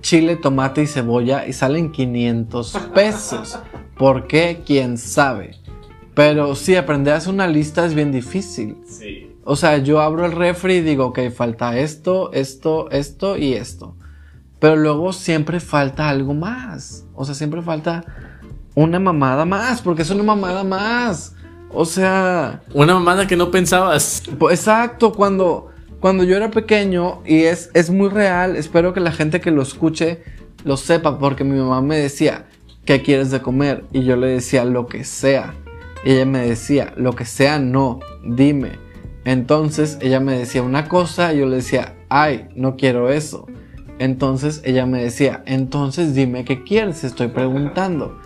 chile, 0.00 0.36
tomate 0.36 0.82
y 0.82 0.86
cebolla 0.86 1.46
y 1.46 1.52
salen 1.52 1.92
500 1.92 2.76
pesos. 2.94 3.58
¿Por 3.96 4.26
qué? 4.26 4.62
¿Quién 4.66 4.98
sabe? 4.98 5.56
Pero 6.14 6.54
sí, 6.56 6.74
aprender 6.74 7.14
a 7.14 7.18
hacer 7.18 7.32
una 7.32 7.46
lista 7.46 7.86
es 7.86 7.94
bien 7.94 8.10
difícil. 8.10 8.76
Sí. 8.86 9.27
O 9.50 9.56
sea, 9.56 9.78
yo 9.78 10.02
abro 10.02 10.26
el 10.26 10.32
refri 10.32 10.74
y 10.74 10.80
digo, 10.82 11.06
ok, 11.06 11.30
falta 11.34 11.78
esto, 11.78 12.30
esto, 12.34 12.90
esto 12.90 13.38
y 13.38 13.54
esto. 13.54 13.96
Pero 14.58 14.76
luego 14.76 15.14
siempre 15.14 15.58
falta 15.58 16.10
algo 16.10 16.34
más. 16.34 17.06
O 17.14 17.24
sea, 17.24 17.34
siempre 17.34 17.62
falta 17.62 18.04
una 18.74 18.98
mamada 18.98 19.46
más, 19.46 19.80
porque 19.80 20.02
es 20.02 20.10
una 20.10 20.22
mamada 20.22 20.64
más. 20.64 21.34
O 21.70 21.86
sea, 21.86 22.60
Una 22.74 22.92
mamada 22.92 23.26
que 23.26 23.36
no 23.36 23.50
pensabas. 23.50 24.22
exacto, 24.50 25.14
cuando, 25.14 25.70
cuando 25.98 26.24
yo 26.24 26.36
era 26.36 26.50
pequeño, 26.50 27.22
y 27.24 27.44
es, 27.44 27.70
es 27.72 27.88
muy 27.88 28.10
real, 28.10 28.54
espero 28.54 28.92
que 28.92 29.00
la 29.00 29.12
gente 29.12 29.40
que 29.40 29.50
lo 29.50 29.62
escuche 29.62 30.24
lo 30.64 30.76
sepa, 30.76 31.18
porque 31.18 31.44
mi 31.44 31.58
mamá 31.58 31.80
me 31.80 31.96
decía, 31.96 32.44
¿qué 32.84 33.00
quieres 33.00 33.30
de 33.30 33.40
comer? 33.40 33.86
Y 33.92 34.04
yo 34.04 34.16
le 34.16 34.26
decía, 34.26 34.66
lo 34.66 34.88
que 34.88 35.04
sea. 35.04 35.54
Y 36.04 36.10
ella 36.10 36.26
me 36.26 36.46
decía, 36.46 36.92
lo 36.98 37.14
que 37.14 37.24
sea, 37.24 37.58
no, 37.58 38.00
dime. 38.22 38.87
Entonces 39.28 39.98
ella 40.00 40.20
me 40.20 40.38
decía 40.38 40.62
una 40.62 40.88
cosa 40.88 41.34
y 41.34 41.40
yo 41.40 41.46
le 41.46 41.56
decía, 41.56 41.94
ay, 42.08 42.48
no 42.56 42.76
quiero 42.76 43.10
eso. 43.10 43.46
Entonces 43.98 44.62
ella 44.64 44.86
me 44.86 45.02
decía, 45.02 45.42
entonces 45.44 46.14
dime 46.14 46.46
qué 46.46 46.64
quieres, 46.64 47.04
estoy 47.04 47.28
preguntando. 47.28 48.18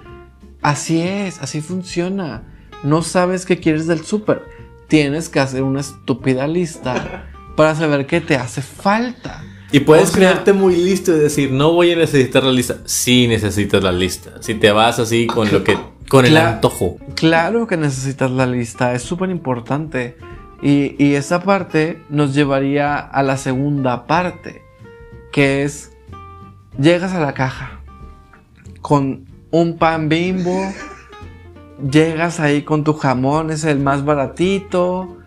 Así 0.61 1.01
es, 1.03 1.41
así 1.43 1.61
funciona. 1.61 2.45
No 2.85 3.03
sabes 3.03 3.47
qué 3.47 3.59
quieres 3.59 3.89
del 3.89 4.05
súper. 4.05 4.43
Tienes 4.87 5.29
que 5.29 5.41
hacer 5.41 5.65
una 5.65 5.81
estúpida 5.81 6.47
lista 6.47 7.27
para 7.57 7.75
saber 7.75 8.07
qué 8.07 8.21
te 8.21 8.37
hace 8.37 8.63
falta. 8.63 9.43
Y 9.73 9.81
puedes 9.81 10.11
O 10.11 10.13
sea- 10.13 10.17
creerte 10.31 10.53
muy 10.53 10.77
listo 10.77 11.17
y 11.17 11.19
decir, 11.19 11.51
no 11.51 11.73
voy 11.73 11.91
a 11.91 11.97
necesitar 11.97 12.45
la 12.45 12.53
lista. 12.53 12.77
Sí 12.85 13.27
necesitas 13.27 13.83
la 13.83 13.91
lista. 13.91 14.41
Si 14.41 14.55
te 14.55 14.71
vas 14.71 15.01
así 15.01 15.27
con 15.27 15.51
lo 15.51 15.65
que, 15.65 15.77
con 16.09 16.27
el 16.27 16.37
antojo. 16.37 16.99
Claro 17.17 17.67
que 17.67 17.77
necesitas 17.77 18.31
la 18.31 18.47
lista, 18.47 18.95
es 18.95 19.03
súper 19.03 19.31
importante. 19.31 20.17
Y, 20.63 20.95
y 20.99 21.17
esa 21.17 21.43
parte 21.43 22.01
nos 22.09 22.35
llevaría 22.35 22.97
a 22.97 23.23
la 23.23 23.37
segunda 23.37 24.07
parte, 24.07 24.63
que 25.33 25.65
es, 25.65 25.93
llegas 26.79 27.13
a 27.13 27.21
la 27.21 27.35
caja 27.35 27.81
con 28.81 29.27
un 29.51 29.77
pan 29.77 30.09
bimbo, 30.09 30.61
llegas 31.91 32.39
ahí 32.39 32.63
con 32.63 32.85
tu 32.85 32.95
jamón, 32.95 33.51
es 33.51 33.65
el 33.65 33.81
más 33.81 34.05
baratito, 34.05 35.19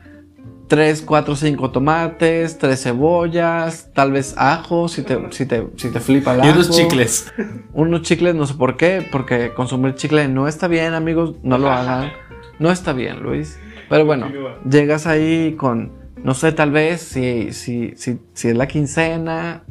3, 0.68 1.04
4, 1.04 1.36
5 1.36 1.72
tomates, 1.72 2.58
3 2.58 2.82
cebollas, 2.82 3.90
tal 3.94 4.12
vez 4.12 4.36
ajo, 4.38 4.88
si 4.88 5.04
te, 5.04 5.32
si 5.32 5.46
te, 5.46 5.68
si 5.76 5.90
te 5.90 6.00
flipa 6.00 6.34
el 6.34 6.46
Y 6.46 6.50
unos 6.50 6.72
chicles. 6.72 7.32
Unos 7.74 8.02
chicles, 8.02 8.36
no 8.36 8.48
sé 8.48 8.56
por 8.56 8.78
qué, 8.78 9.08
porque 9.12 9.54
consumir 9.54 9.96
chicle 9.96 10.28
no 10.28 10.48
está 10.48 10.68
bien, 10.68 10.94
amigos, 10.94 11.36
no 11.44 11.58
lo 11.58 11.70
hagan. 11.72 12.12
No 12.58 12.72
está 12.72 12.94
bien, 12.94 13.22
Luis. 13.22 13.60
Pero 13.90 14.06
bueno, 14.06 14.28
llegas 14.70 15.08
ahí 15.08 15.56
con, 15.58 15.92
no 16.24 16.34
sé, 16.34 16.52
tal 16.52 16.72
vez, 16.72 17.02
si, 17.02 17.54
si, 17.54 17.94
si, 17.96 18.20
si 18.34 18.50
es 18.50 18.56
la 18.56 18.68
quincena, 18.68 19.64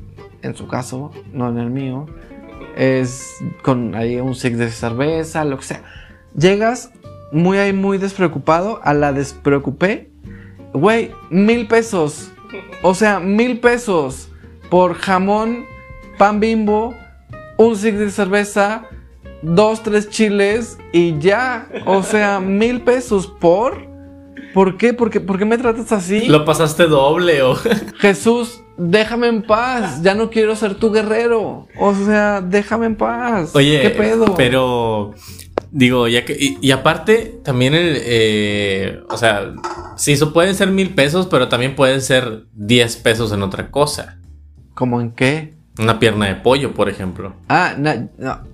en 0.43 0.55
su 0.55 0.69
caso, 0.69 1.11
no 1.33 1.49
en 1.49 1.59
el 1.59 1.71
mío, 1.71 2.07
es 2.77 3.37
con 3.63 3.95
ahí 3.95 4.21
un 4.21 4.35
six 4.35 4.59
de 4.59 4.71
cerveza, 4.71 5.45
lo 5.45 5.59
que 5.59 5.65
sea. 5.65 5.83
Llegas 6.37 6.93
muy 7.33 7.59
ahí, 7.59 7.73
muy 7.73 7.99
despreocupado, 7.99 8.81
a 8.85 8.95
la 8.95 9.13
despreocupé, 9.13 10.11
güey, 10.73 11.11
mil 11.31 11.67
pesos. 11.67 12.31
O 12.83 12.95
sea, 12.95 13.21
mil 13.21 13.61
pesos 13.61 14.29
por 14.71 14.95
jamón, 14.95 15.65
pan 16.19 16.41
bimbo, 16.41 16.95
un 17.57 17.77
six 17.77 17.99
de 17.99 18.11
cerveza, 18.11 18.85
dos, 19.43 19.83
tres 19.83 20.09
chiles 20.09 20.79
y 20.93 21.19
ya. 21.19 21.69
O 21.87 22.03
sea, 22.03 22.41
mil 22.41 22.83
pesos 22.83 23.27
por. 23.27 23.94
¿Por 24.53 24.77
qué? 24.77 24.95
¿Por 24.95 25.11
qué, 25.11 25.21
¿Por 25.21 25.39
qué 25.39 25.45
me 25.45 25.59
tratas 25.59 25.91
así? 25.93 26.27
Lo 26.27 26.45
pasaste 26.45 26.87
doble 26.87 27.43
o... 27.43 27.55
Jesús, 27.99 28.63
déjame 28.77 29.29
en 29.29 29.43
paz. 29.43 30.03
Ya 30.03 30.15
no 30.15 30.31
quiero 30.31 30.55
ser 30.57 30.75
tu 30.75 30.93
guerrero. 30.93 31.67
O 31.79 31.95
sea, 31.95 32.41
déjame 32.41 32.87
en 32.87 32.97
paz. 32.97 33.55
Oye, 33.55 33.81
¿qué 33.83 33.91
pedo? 33.91 34.35
Pero 34.37 35.15
digo, 35.71 36.07
ya 36.07 36.25
que 36.25 36.37
y, 36.39 36.57
y 36.61 36.71
aparte 36.71 37.41
también 37.45 37.75
el, 37.75 37.99
eh, 38.01 39.01
o 39.11 39.17
sea, 39.17 39.55
sí, 39.97 40.13
eso 40.13 40.33
pueden 40.33 40.55
ser 40.55 40.71
mil 40.71 40.95
pesos, 40.95 41.27
pero 41.27 41.49
también 41.49 41.75
pueden 41.75 42.01
ser 42.01 42.45
10 42.53 42.97
pesos 42.99 43.33
en 43.33 43.43
otra 43.43 43.71
cosa. 43.71 44.19
¿Cómo 44.75 45.01
en 45.01 45.11
qué? 45.11 45.55
Una 45.79 45.99
pierna 45.99 46.27
de 46.27 46.37
pollo, 46.37 46.75
por 46.75 46.89
ejemplo. 46.89 47.35
Ah, 47.49 47.75
no. 47.77 48.45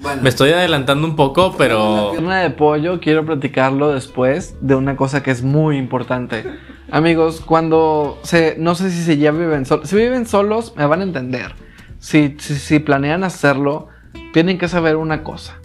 Bueno. 0.00 0.22
Me 0.22 0.28
estoy 0.30 0.50
adelantando 0.50 1.06
un 1.06 1.14
poco, 1.14 1.50
La 1.52 1.58
pero 1.58 2.10
pierna 2.12 2.38
de 2.40 2.50
pollo, 2.50 3.00
quiero 3.00 3.24
platicarlo 3.26 3.92
después 3.92 4.56
de 4.60 4.74
una 4.74 4.96
cosa 4.96 5.22
que 5.22 5.30
es 5.30 5.42
muy 5.42 5.76
importante. 5.76 6.44
Amigos, 6.90 7.42
cuando 7.42 8.18
se, 8.22 8.56
no 8.58 8.74
sé 8.74 8.90
si 8.90 9.02
se 9.02 9.18
ya 9.18 9.30
viven 9.30 9.66
solos, 9.66 9.88
si 9.88 9.96
viven 9.96 10.26
solos 10.26 10.72
me 10.76 10.86
van 10.86 11.00
a 11.00 11.04
entender. 11.04 11.54
Si, 11.98 12.34
si, 12.38 12.54
si 12.56 12.78
planean 12.78 13.24
hacerlo, 13.24 13.88
tienen 14.32 14.56
que 14.56 14.68
saber 14.68 14.96
una 14.96 15.22
cosa. 15.22 15.56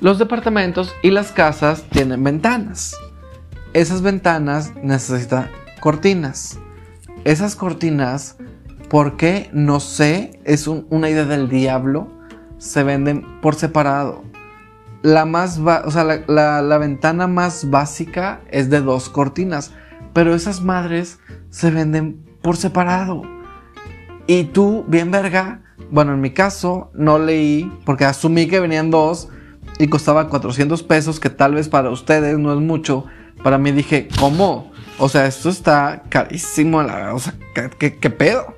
Los 0.00 0.18
departamentos 0.18 0.94
y 1.02 1.10
las 1.10 1.32
casas 1.32 1.84
tienen 1.90 2.22
ventanas. 2.22 2.94
Esas 3.72 4.02
ventanas 4.02 4.74
necesitan 4.82 5.48
cortinas. 5.80 6.58
Esas 7.24 7.56
cortinas, 7.56 8.36
¿por 8.90 9.16
qué? 9.16 9.48
No 9.54 9.80
sé, 9.80 10.40
es 10.44 10.66
un- 10.66 10.86
una 10.90 11.08
idea 11.08 11.24
del 11.24 11.48
diablo. 11.48 12.08
Se 12.62 12.84
venden 12.84 13.40
por 13.40 13.56
separado. 13.56 14.22
La 15.02 15.24
más 15.24 15.58
o 15.58 15.90
sea, 15.90 16.04
la, 16.04 16.62
la- 16.62 16.78
ventana 16.78 17.26
más 17.26 17.68
básica 17.70 18.40
es 18.52 18.70
de 18.70 18.80
dos 18.80 19.08
cortinas, 19.08 19.72
pero 20.12 20.32
esas 20.32 20.60
madres 20.62 21.18
se 21.50 21.72
venden 21.72 22.24
por 22.40 22.56
separado. 22.56 23.22
Y 24.28 24.44
tú, 24.44 24.84
bien 24.86 25.10
verga, 25.10 25.62
bueno, 25.90 26.14
en 26.14 26.20
mi 26.20 26.30
caso 26.30 26.92
no 26.94 27.18
leí 27.18 27.72
porque 27.84 28.04
asumí 28.04 28.46
que 28.46 28.60
venían 28.60 28.92
dos 28.92 29.28
y 29.80 29.88
costaba 29.88 30.28
400 30.28 30.84
pesos, 30.84 31.18
que 31.18 31.30
tal 31.30 31.54
vez 31.56 31.68
para 31.68 31.90
ustedes 31.90 32.38
no 32.38 32.52
es 32.52 32.60
mucho. 32.60 33.06
Para 33.42 33.58
mí 33.58 33.72
dije, 33.72 34.06
¿cómo? 34.20 34.70
O 34.98 35.08
sea, 35.08 35.26
esto 35.26 35.48
está 35.48 36.04
carísimo, 36.08 36.80
la, 36.80 37.12
o 37.12 37.18
sea, 37.18 37.34
¿qué, 37.56 37.70
qué- 37.76 37.96
qué 37.98 38.10
pedo? 38.10 38.54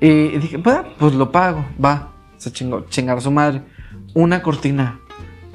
Y 0.00 0.38
dije, 0.38 0.60
pues, 0.60 0.78
pues 1.00 1.14
lo 1.14 1.32
pago, 1.32 1.64
va, 1.84 2.11
se 2.42 2.52
chingó, 2.52 2.86
chingar 2.88 3.18
a 3.18 3.20
su 3.20 3.30
madre. 3.30 3.62
Una 4.14 4.42
cortina, 4.42 4.98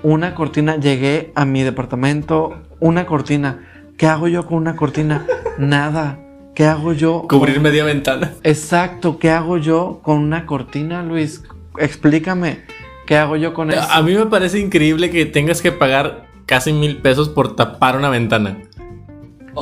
una 0.03 0.33
cortina, 0.33 0.77
llegué 0.77 1.33
a 1.35 1.43
mi 1.43 1.61
departamento, 1.61 2.61
una 2.79 3.05
cortina. 3.05 3.67
¿Qué 3.97 4.07
hago 4.07 4.29
yo 4.29 4.45
con 4.45 4.57
una 4.57 4.77
cortina? 4.77 5.25
Nada. 5.57 6.17
¿Qué 6.55 6.65
hago 6.65 6.93
yo? 6.93 7.25
cubrir 7.29 7.59
media 7.59 7.83
ventana. 7.83 8.33
Exacto, 8.41 9.19
¿qué 9.19 9.29
hago 9.29 9.57
yo 9.57 9.99
con 10.01 10.19
una 10.19 10.45
cortina, 10.45 11.03
Luis? 11.03 11.43
Explícame, 11.77 12.63
¿qué 13.05 13.17
hago 13.17 13.35
yo 13.35 13.53
con 13.53 13.69
eso? 13.69 13.81
A 13.91 14.01
mí 14.01 14.15
me 14.15 14.25
parece 14.25 14.59
increíble 14.59 15.11
que 15.11 15.25
tengas 15.25 15.61
que 15.61 15.71
pagar 15.71 16.25
casi 16.45 16.71
mil 16.71 16.97
pesos 16.97 17.27
por 17.29 17.55
tapar 17.55 17.97
una 17.97 18.09
ventana. 18.09 18.57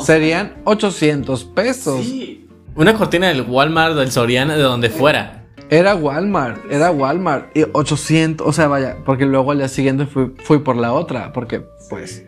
Serían 0.05 0.53
800 0.63 1.43
pesos. 1.43 2.05
Una 2.75 2.93
cortina 2.93 3.29
del 3.29 3.41
Walmart, 3.41 3.95
del 3.95 4.11
Soriana, 4.11 4.55
de 4.55 4.63
donde 4.63 4.89
fuera. 4.89 5.34
Era 5.69 5.95
Walmart, 5.95 6.59
era 6.71 6.91
Walmart. 6.91 7.55
Y 7.55 7.65
800, 7.71 8.45
o 8.47 8.53
sea, 8.53 8.67
vaya, 8.67 8.97
porque 9.05 9.25
luego 9.25 9.51
al 9.51 9.57
día 9.59 9.67
siguiente 9.67 10.05
fui, 10.05 10.31
fui 10.43 10.59
por 10.59 10.75
la 10.75 10.93
otra, 10.93 11.33
porque 11.33 11.63
pues... 11.89 12.23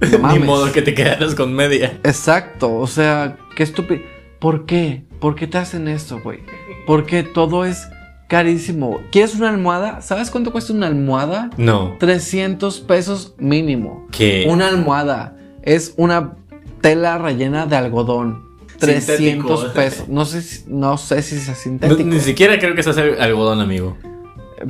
no 0.00 0.28
Ni 0.32 0.38
modo 0.38 0.72
que 0.72 0.82
te 0.82 0.94
quedaras 0.94 1.34
con 1.34 1.54
media. 1.54 1.98
Exacto, 2.04 2.74
o 2.74 2.86
sea, 2.86 3.36
qué 3.56 3.62
estúpido. 3.62 4.00
¿Por 4.38 4.66
qué? 4.66 5.02
¿Por 5.20 5.34
qué 5.34 5.46
te 5.46 5.58
hacen 5.58 5.88
esto, 5.88 6.20
güey? 6.22 6.40
Porque 6.86 7.22
todo 7.22 7.64
es 7.64 7.88
carísimo. 8.28 9.00
¿Quieres 9.10 9.34
una 9.34 9.48
almohada? 9.48 10.00
¿Sabes 10.00 10.30
cuánto 10.30 10.52
cuesta 10.52 10.72
una 10.72 10.86
almohada? 10.86 11.50
No. 11.56 11.96
300 11.98 12.80
pesos 12.80 13.34
mínimo. 13.38 14.06
¿Qué? 14.12 14.46
Una 14.48 14.68
almohada 14.68 15.36
es 15.62 15.94
una 15.96 16.36
tela 16.80 17.18
rellena 17.18 17.66
de 17.66 17.76
algodón. 17.76 18.47
300 18.78 19.16
Sintético. 19.60 19.72
pesos. 19.74 20.08
No 20.08 20.24
sé, 20.24 20.42
si- 20.42 20.64
no 20.68 20.96
sé 20.98 21.22
si 21.22 21.36
es 21.36 21.48
No, 21.48 21.54
sintético. 21.54 22.02
ni 22.04 22.20
siquiera 22.20 22.58
creo 22.58 22.74
que 22.74 22.82
se 22.82 22.90
hace 22.90 23.20
algodón, 23.20 23.60
amigo. 23.60 23.96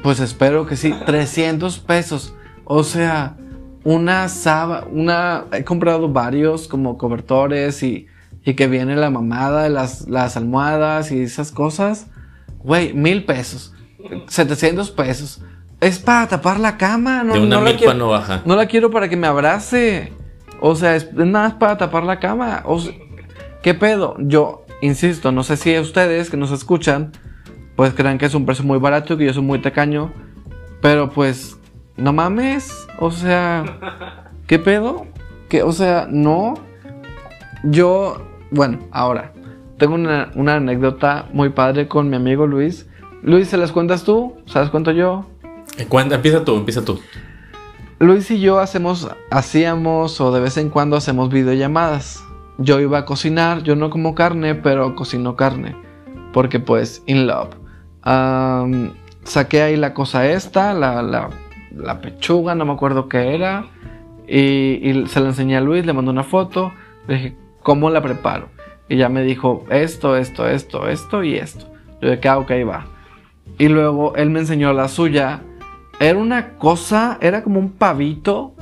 Pues 0.02 0.20
espero 0.20 0.66
que 0.66 0.76
sí. 0.76 0.94
300 1.06 1.78
pesos. 1.78 2.34
O 2.64 2.84
sea, 2.84 3.36
una 3.84 4.28
sábana, 4.28 4.86
una... 4.92 5.44
He 5.52 5.64
comprado 5.64 6.08
varios 6.10 6.68
como 6.68 6.98
cobertores 6.98 7.82
y, 7.82 8.06
y 8.44 8.54
que 8.54 8.66
viene 8.66 8.96
la 8.96 9.10
mamada 9.10 9.62
de 9.62 9.70
las, 9.70 10.08
las 10.08 10.36
almohadas 10.36 11.10
y 11.12 11.22
esas 11.22 11.52
cosas. 11.52 12.06
Güey, 12.58 12.92
mil 12.92 13.24
pesos. 13.24 13.72
700 14.28 14.90
pesos. 14.90 15.40
Es 15.80 15.98
para 15.98 16.26
tapar 16.28 16.58
la 16.60 16.76
cama. 16.76 17.22
No, 17.24 17.34
de 17.34 17.40
una 17.40 17.56
no 17.56 17.62
la 17.62 17.70
milpa 17.70 17.78
quiero- 17.78 17.94
no 17.94 18.08
baja. 18.08 18.42
no 18.44 18.56
la 18.56 18.66
quiero 18.66 18.90
para 18.90 19.08
que 19.08 19.16
me 19.16 19.26
abrace. 19.26 20.12
O 20.60 20.74
sea, 20.74 20.96
es 20.96 21.12
nada 21.12 21.48
más 21.50 21.54
para 21.54 21.78
tapar 21.78 22.02
la 22.04 22.18
cama. 22.18 22.62
O 22.66 22.80
sea, 22.80 22.92
¿Qué 23.62 23.74
pedo? 23.74 24.14
Yo, 24.18 24.64
insisto, 24.82 25.32
no 25.32 25.42
sé 25.42 25.56
si 25.56 25.78
ustedes 25.78 26.30
que 26.30 26.36
nos 26.36 26.50
escuchan 26.52 27.12
pues 27.76 27.94
crean 27.94 28.18
que 28.18 28.26
es 28.26 28.34
un 28.34 28.44
precio 28.44 28.64
muy 28.64 28.78
barato 28.78 29.14
y 29.14 29.18
que 29.18 29.26
yo 29.26 29.32
soy 29.32 29.42
muy 29.44 29.60
tacaño. 29.60 30.12
Pero 30.80 31.10
pues, 31.10 31.56
no 31.96 32.12
mames. 32.12 32.88
O 32.98 33.12
sea, 33.12 33.64
¿qué 34.48 34.58
pedo? 34.58 35.06
Que, 35.48 35.62
o 35.62 35.70
sea, 35.70 36.08
no. 36.10 36.54
Yo, 37.62 38.20
bueno, 38.50 38.80
ahora, 38.90 39.32
tengo 39.78 39.94
una, 39.94 40.30
una 40.34 40.56
anécdota 40.56 41.26
muy 41.32 41.50
padre 41.50 41.86
con 41.86 42.10
mi 42.10 42.16
amigo 42.16 42.46
Luis. 42.48 42.88
Luis, 43.22 43.46
¿se 43.48 43.56
las 43.56 43.70
cuentas 43.72 44.02
tú? 44.04 44.34
¿Se 44.46 44.58
las 44.58 44.70
cuento 44.70 44.90
yo? 44.90 45.26
Eh, 45.76 45.86
cuenta- 45.86 46.16
empieza 46.16 46.44
tú, 46.44 46.56
empieza 46.56 46.84
tú. 46.84 47.00
Luis 48.00 48.28
y 48.32 48.40
yo 48.40 48.58
hacemos, 48.58 49.08
hacíamos 49.30 50.20
o 50.20 50.32
de 50.32 50.40
vez 50.40 50.56
en 50.56 50.70
cuando 50.70 50.96
hacemos 50.96 51.30
videollamadas. 51.30 52.24
Yo 52.58 52.80
iba 52.80 52.98
a 52.98 53.04
cocinar, 53.04 53.62
yo 53.62 53.76
no 53.76 53.88
como 53.88 54.14
carne, 54.14 54.54
pero 54.54 54.94
cocino 54.94 55.36
carne. 55.36 55.76
Porque 56.32 56.58
pues, 56.60 57.02
in 57.06 57.26
love. 57.26 57.50
Am, 58.02 58.92
saqué 59.22 59.62
ahí 59.62 59.76
la 59.76 59.94
cosa 59.94 60.26
esta, 60.28 60.74
la, 60.74 61.02
la, 61.02 61.30
la 61.74 62.00
pechuga, 62.00 62.54
no 62.54 62.64
me 62.64 62.72
acuerdo 62.72 63.08
qué 63.08 63.34
era. 63.34 63.66
Y, 64.26 64.80
y 64.82 65.06
se 65.06 65.20
la 65.20 65.28
enseñé 65.28 65.56
a 65.56 65.60
Luis, 65.60 65.86
le 65.86 65.92
mandé 65.92 66.10
una 66.10 66.24
foto. 66.24 66.72
Le 67.06 67.14
dije, 67.14 67.36
¿cómo 67.62 67.90
la 67.90 68.02
preparo? 68.02 68.48
Y 68.88 68.96
ya 68.96 69.08
me 69.08 69.22
dijo, 69.22 69.64
esto, 69.70 70.16
esto, 70.16 70.48
esto, 70.48 70.88
esto 70.88 71.22
y 71.22 71.36
esto. 71.36 71.66
Yo 72.00 72.10
dije, 72.10 72.28
ah, 72.28 72.38
ok, 72.38 72.50
va. 72.68 72.86
Y 73.58 73.68
luego 73.68 74.14
él 74.16 74.30
me 74.30 74.40
enseñó 74.40 74.72
la 74.72 74.88
suya. 74.88 75.42
Era 76.00 76.18
una 76.18 76.54
cosa, 76.54 77.18
era 77.20 77.42
como 77.42 77.58
un 77.58 77.70
pavito, 77.72 78.54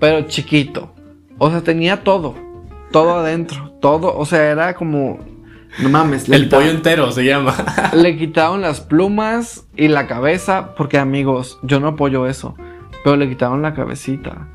pero 0.00 0.22
chiquito. 0.22 0.92
O 1.38 1.50
sea, 1.50 1.60
tenía 1.60 2.02
todo. 2.02 2.34
Todo 2.92 3.14
adentro. 3.14 3.72
Todo, 3.80 4.16
o 4.16 4.24
sea, 4.26 4.50
era 4.50 4.74
como... 4.74 5.18
No 5.80 5.88
mames. 5.88 6.28
le 6.28 6.36
El 6.36 6.44
quitaron- 6.44 6.50
pollo 6.64 6.70
entero 6.70 7.12
se 7.12 7.24
llama. 7.24 7.54
Le 7.94 8.16
quitaron 8.18 8.60
las 8.60 8.80
plumas 8.82 9.66
y 9.74 9.88
la 9.88 10.06
cabeza, 10.06 10.74
porque 10.76 10.98
amigos, 10.98 11.58
yo 11.62 11.80
no 11.80 11.88
apoyo 11.88 12.26
eso. 12.26 12.54
Pero 13.02 13.16
le 13.16 13.28
quitaron 13.28 13.62
la 13.62 13.72
cabecita. 13.74 14.48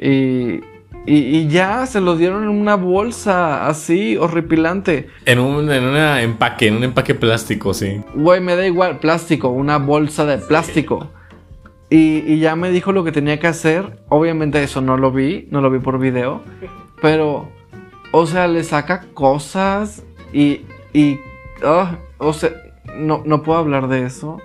Y, 0.00 0.60
y, 1.06 1.16
y 1.36 1.48
ya 1.48 1.84
se 1.86 2.00
lo 2.00 2.16
dieron 2.16 2.44
en 2.44 2.48
una 2.48 2.76
bolsa 2.76 3.66
así, 3.68 4.16
horripilante. 4.16 5.08
en 5.26 5.38
un 5.38 5.70
en 5.70 5.84
una 5.84 6.22
empaque, 6.22 6.68
en 6.68 6.76
un 6.76 6.84
empaque 6.84 7.14
plástico, 7.14 7.74
sí. 7.74 8.00
Güey, 8.14 8.40
me 8.40 8.56
da 8.56 8.66
igual, 8.66 8.98
plástico, 9.00 9.50
una 9.50 9.76
bolsa 9.76 10.24
de 10.24 10.38
plástico. 10.38 11.10
Y, 11.90 12.24
y 12.26 12.38
ya 12.40 12.56
me 12.56 12.70
dijo 12.70 12.90
lo 12.92 13.04
que 13.04 13.12
tenía 13.12 13.38
que 13.38 13.46
hacer. 13.48 13.98
Obviamente 14.08 14.62
eso 14.62 14.80
no 14.80 14.96
lo 14.96 15.12
vi, 15.12 15.46
no 15.50 15.60
lo 15.60 15.70
vi 15.70 15.78
por 15.78 15.98
video. 15.98 16.40
Pero, 17.02 17.48
o 18.16 18.28
sea, 18.28 18.46
le 18.46 18.62
saca 18.62 19.06
cosas 19.12 20.04
y... 20.32 20.60
y 20.92 21.18
ah, 21.64 21.98
o 22.18 22.32
sea, 22.32 22.52
no, 22.96 23.24
no 23.26 23.42
puedo 23.42 23.58
hablar 23.58 23.88
de 23.88 24.06
eso. 24.06 24.40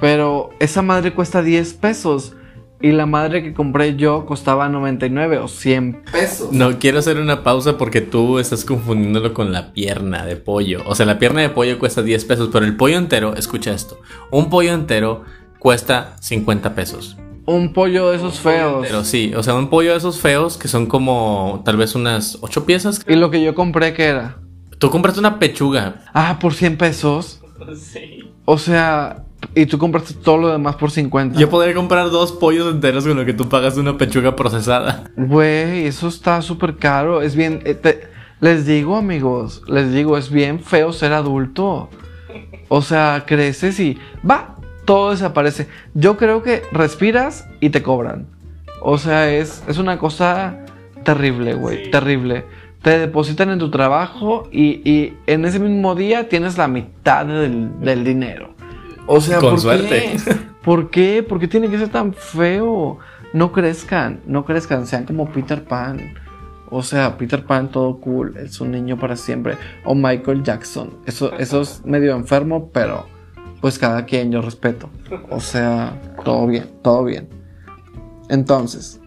Pero 0.00 0.50
esa 0.60 0.82
madre 0.82 1.12
cuesta 1.12 1.42
10 1.42 1.74
pesos. 1.74 2.36
Y 2.80 2.92
la 2.92 3.06
madre 3.06 3.42
que 3.42 3.54
compré 3.54 3.96
yo 3.96 4.24
costaba 4.24 4.68
99 4.68 5.38
o 5.38 5.48
100 5.48 6.02
pesos. 6.12 6.52
No, 6.52 6.78
quiero 6.78 7.00
hacer 7.00 7.18
una 7.18 7.42
pausa 7.42 7.76
porque 7.76 8.02
tú 8.02 8.38
estás 8.38 8.64
confundiéndolo 8.64 9.34
con 9.34 9.52
la 9.52 9.72
pierna 9.72 10.24
de 10.24 10.36
pollo. 10.36 10.82
O 10.86 10.94
sea, 10.94 11.04
la 11.04 11.18
pierna 11.18 11.40
de 11.40 11.48
pollo 11.48 11.80
cuesta 11.80 12.02
10 12.02 12.24
pesos, 12.24 12.50
pero 12.52 12.64
el 12.64 12.76
pollo 12.76 12.98
entero, 12.98 13.34
escucha 13.34 13.72
esto, 13.72 13.98
un 14.30 14.48
pollo 14.48 14.74
entero 14.74 15.24
cuesta 15.58 16.16
50 16.20 16.76
pesos. 16.76 17.16
Un 17.46 17.72
pollo 17.72 18.10
de 18.10 18.16
esos 18.16 18.38
feos. 18.40 18.86
Pero 18.86 19.04
sí, 19.04 19.32
o 19.34 19.42
sea, 19.42 19.54
un 19.54 19.68
pollo 19.68 19.90
de 19.92 19.96
esos 19.98 20.20
feos 20.20 20.56
que 20.56 20.68
son 20.68 20.86
como 20.86 21.62
tal 21.64 21.76
vez 21.76 21.94
unas 21.94 22.38
8 22.40 22.64
piezas. 22.64 23.00
Y 23.08 23.16
lo 23.16 23.30
que 23.30 23.42
yo 23.42 23.54
compré, 23.54 23.92
¿qué 23.94 24.04
era? 24.04 24.38
Tú 24.78 24.90
compraste 24.90 25.20
una 25.20 25.38
pechuga. 25.38 26.04
Ah, 26.14 26.38
por 26.40 26.54
100 26.54 26.76
pesos. 26.76 27.40
Sí. 27.76 28.32
O 28.44 28.58
sea, 28.58 29.24
y 29.54 29.66
tú 29.66 29.78
compraste 29.78 30.14
todo 30.14 30.38
lo 30.38 30.48
demás 30.48 30.76
por 30.76 30.90
50. 30.90 31.38
Yo 31.38 31.48
podría 31.50 31.74
comprar 31.74 32.10
dos 32.10 32.32
pollos 32.32 32.72
enteros 32.72 33.04
con 33.06 33.16
lo 33.16 33.24
que 33.24 33.32
tú 33.34 33.48
pagas 33.48 33.74
de 33.76 33.80
una 33.80 33.96
pechuga 33.98 34.34
procesada. 34.36 35.04
Güey, 35.16 35.86
eso 35.86 36.08
está 36.08 36.42
súper 36.42 36.76
caro. 36.76 37.22
Es 37.22 37.34
bien. 37.36 37.60
eh, 37.64 37.74
te- 37.74 38.10
les 38.40 38.66
digo, 38.66 38.96
amigos, 38.96 39.62
les 39.68 39.92
digo, 39.92 40.18
es 40.18 40.28
bien 40.30 40.58
feo 40.60 40.92
ser 40.92 41.12
adulto. 41.12 41.88
O 42.68 42.82
sea, 42.82 43.24
creces 43.26 43.78
y 43.78 43.98
va, 44.28 44.51
todo 44.84 45.10
desaparece. 45.10 45.68
Yo 45.94 46.16
creo 46.16 46.42
que 46.42 46.62
respiras 46.72 47.46
y 47.60 47.70
te 47.70 47.82
cobran. 47.82 48.26
O 48.80 48.98
sea, 48.98 49.30
es, 49.32 49.62
es 49.68 49.78
una 49.78 49.98
cosa 49.98 50.58
terrible, 51.04 51.54
güey, 51.54 51.90
terrible. 51.90 52.44
Te 52.82 52.98
depositan 52.98 53.50
en 53.50 53.58
tu 53.60 53.70
trabajo 53.70 54.48
y, 54.50 54.88
y 54.88 55.16
en 55.26 55.44
ese 55.44 55.60
mismo 55.60 55.94
día 55.94 56.28
tienes 56.28 56.58
la 56.58 56.66
mitad 56.66 57.24
del, 57.24 57.80
del 57.80 58.02
dinero. 58.04 58.54
O 59.06 59.20
sea, 59.20 59.38
Con 59.38 59.50
¿por 59.50 59.60
suerte. 59.60 60.16
qué? 60.24 60.34
¿Por 60.64 60.90
qué? 60.90 61.22
¿Por 61.22 61.38
qué 61.38 61.48
tiene 61.48 61.68
que 61.68 61.78
ser 61.78 61.88
tan 61.88 62.12
feo? 62.12 62.98
No 63.32 63.52
crezcan, 63.52 64.20
no 64.26 64.44
crezcan, 64.44 64.86
sean 64.86 65.04
como 65.06 65.30
Peter 65.30 65.62
Pan. 65.64 66.14
O 66.70 66.82
sea, 66.82 67.16
Peter 67.18 67.44
Pan 67.44 67.70
todo 67.70 67.98
cool, 68.00 68.36
es 68.36 68.60
un 68.60 68.70
niño 68.72 68.98
para 68.98 69.16
siempre. 69.16 69.56
O 69.84 69.94
Michael 69.94 70.42
Jackson. 70.42 70.98
Eso, 71.06 71.32
eso 71.38 71.60
es 71.60 71.84
medio 71.84 72.14
enfermo, 72.16 72.70
pero 72.72 73.06
pues 73.62 73.78
cada 73.78 74.04
quien 74.04 74.30
yo 74.30 74.42
respeto. 74.42 74.90
O 75.30 75.40
sea, 75.40 75.98
todo 76.24 76.46
bien, 76.46 76.70
todo 76.82 77.04
bien. 77.04 77.28
Entonces, 78.28 79.00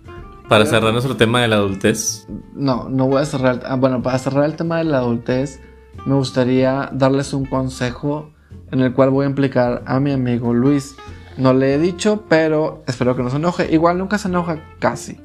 Para 0.50 0.66
cerrar 0.66 0.92
nuestro 0.94 1.16
tema 1.18 1.42
de 1.42 1.48
la 1.50 1.58
adultez. 1.58 2.26
no, 2.54 2.90
no 2.90 3.08
voy 3.08 3.22
a 3.22 3.26
cerrar. 3.26 3.62
ah, 3.68 3.76
bueno, 3.76 4.02
para 4.02 4.18
cerrar 4.18 4.46
el 4.46 4.56
tema 4.56 4.78
de 4.80 4.86
la 4.86 4.98
adultez, 5.00 5.60
me 6.06 6.16
gustaría 6.16 6.90
darles 6.94 7.34
un 7.34 7.46
consejo 7.46 8.32
en 8.72 8.80
el 8.80 8.94
cual 8.94 9.10
voy 9.12 9.26
a 9.26 9.30
implicar 9.30 9.84
a 9.86 10.00
mi 10.00 10.12
amigo 10.12 10.54
Luis. 10.54 10.96
No 11.38 11.54
le 11.54 11.74
he 11.74 11.78
dicho, 11.80 12.24
pero 12.30 12.84
espero 12.88 13.16
que 13.16 13.24
no 13.24 13.30
se 13.30 13.36
enoje. 13.38 13.72
Igual 13.74 13.98
nunca 13.98 14.18
se 14.18 14.28
enoja 14.30 14.64
casi. 14.80 15.20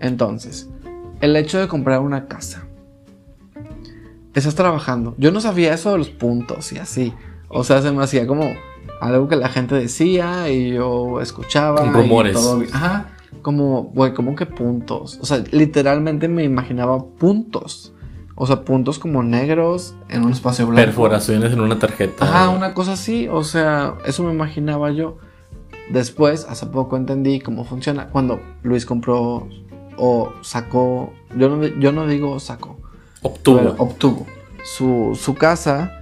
Entonces, 0.00 0.68
el 1.20 1.34
hecho 1.36 1.58
de 1.58 1.68
comprar 1.68 2.00
una 2.00 2.26
casa. 2.26 2.66
Estás 4.34 4.54
trabajando. 4.56 5.14
Yo 5.16 5.30
no 5.30 5.40
sabía 5.40 5.72
eso 5.72 5.92
de 5.92 5.98
los 5.98 6.10
puntos 6.10 6.72
y 6.72 6.78
así. 6.78 7.14
O 7.48 7.62
sea, 7.62 7.80
se 7.80 7.92
me 7.92 8.02
hacía 8.02 8.26
como 8.26 8.50
algo 9.04 9.28
que 9.28 9.36
la 9.36 9.48
gente 9.48 9.74
decía 9.74 10.48
y 10.50 10.72
yo 10.72 11.20
escuchaba. 11.20 11.80
Con 11.80 11.90
y 11.90 11.92
rumores. 11.92 12.34
todo. 12.34 12.62
Ajá. 12.72 13.10
Como, 13.42 13.84
güey, 13.84 14.14
como 14.14 14.36
que 14.36 14.46
puntos. 14.46 15.18
O 15.20 15.26
sea, 15.26 15.42
literalmente 15.50 16.28
me 16.28 16.44
imaginaba 16.44 17.04
puntos. 17.04 17.92
O 18.36 18.46
sea, 18.46 18.64
puntos 18.64 18.98
como 18.98 19.22
negros 19.22 19.94
en 20.08 20.24
un 20.24 20.32
espacio 20.32 20.66
blanco. 20.66 20.86
Perforaciones 20.86 21.52
en 21.52 21.60
una 21.60 21.78
tarjeta. 21.78 22.24
Ajá, 22.24 22.48
una 22.48 22.74
cosa 22.74 22.94
así. 22.94 23.28
O 23.28 23.44
sea, 23.44 23.94
eso 24.06 24.24
me 24.24 24.32
imaginaba 24.32 24.90
yo. 24.90 25.18
Después, 25.90 26.46
hace 26.48 26.66
poco 26.66 26.96
entendí 26.96 27.40
cómo 27.40 27.64
funciona. 27.64 28.08
Cuando 28.08 28.40
Luis 28.62 28.86
compró 28.86 29.48
o 29.96 30.32
sacó. 30.42 31.12
Yo 31.36 31.48
no, 31.48 31.64
yo 31.66 31.92
no 31.92 32.06
digo 32.06 32.40
sacó. 32.40 32.78
Obtuvo. 33.22 33.74
obtuvo 33.78 34.26
su, 34.64 35.18
su 35.20 35.34
casa. 35.34 35.92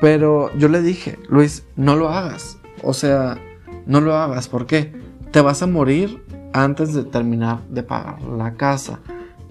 Pero 0.00 0.56
yo 0.56 0.68
le 0.68 0.82
dije, 0.82 1.18
Luis, 1.28 1.64
no 1.76 1.96
lo 1.96 2.08
hagas. 2.10 2.58
O 2.82 2.92
sea, 2.94 3.38
no 3.86 4.00
lo 4.00 4.14
hagas. 4.16 4.48
¿Por 4.48 4.66
qué? 4.66 4.92
Te 5.32 5.40
vas 5.40 5.62
a 5.62 5.66
morir 5.66 6.22
antes 6.52 6.94
de 6.94 7.04
terminar 7.04 7.60
de 7.68 7.82
pagar 7.82 8.22
la 8.22 8.54
casa. 8.54 9.00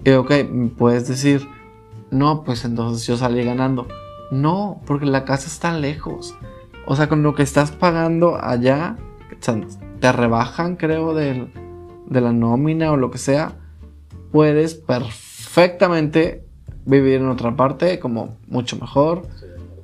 Y 0.04 0.10
ok, 0.12 0.32
puedes 0.76 1.06
decir, 1.08 1.46
no, 2.10 2.44
pues 2.44 2.64
entonces 2.64 3.06
yo 3.06 3.16
salí 3.16 3.44
ganando. 3.44 3.86
No, 4.30 4.80
porque 4.86 5.06
la 5.06 5.24
casa 5.24 5.46
está 5.48 5.72
lejos. 5.72 6.34
O 6.86 6.96
sea, 6.96 7.08
con 7.08 7.22
lo 7.22 7.34
que 7.34 7.42
estás 7.42 7.70
pagando 7.70 8.38
allá, 8.42 8.96
te 10.00 10.12
rebajan, 10.12 10.76
creo, 10.76 11.14
del- 11.14 11.52
de 12.06 12.20
la 12.22 12.32
nómina 12.32 12.90
o 12.92 12.96
lo 12.96 13.10
que 13.10 13.18
sea. 13.18 13.52
Puedes 14.32 14.74
perfectamente 14.74 16.44
vivir 16.86 17.16
en 17.20 17.28
otra 17.28 17.54
parte 17.56 17.98
como 17.98 18.36
mucho 18.46 18.76
mejor 18.78 19.22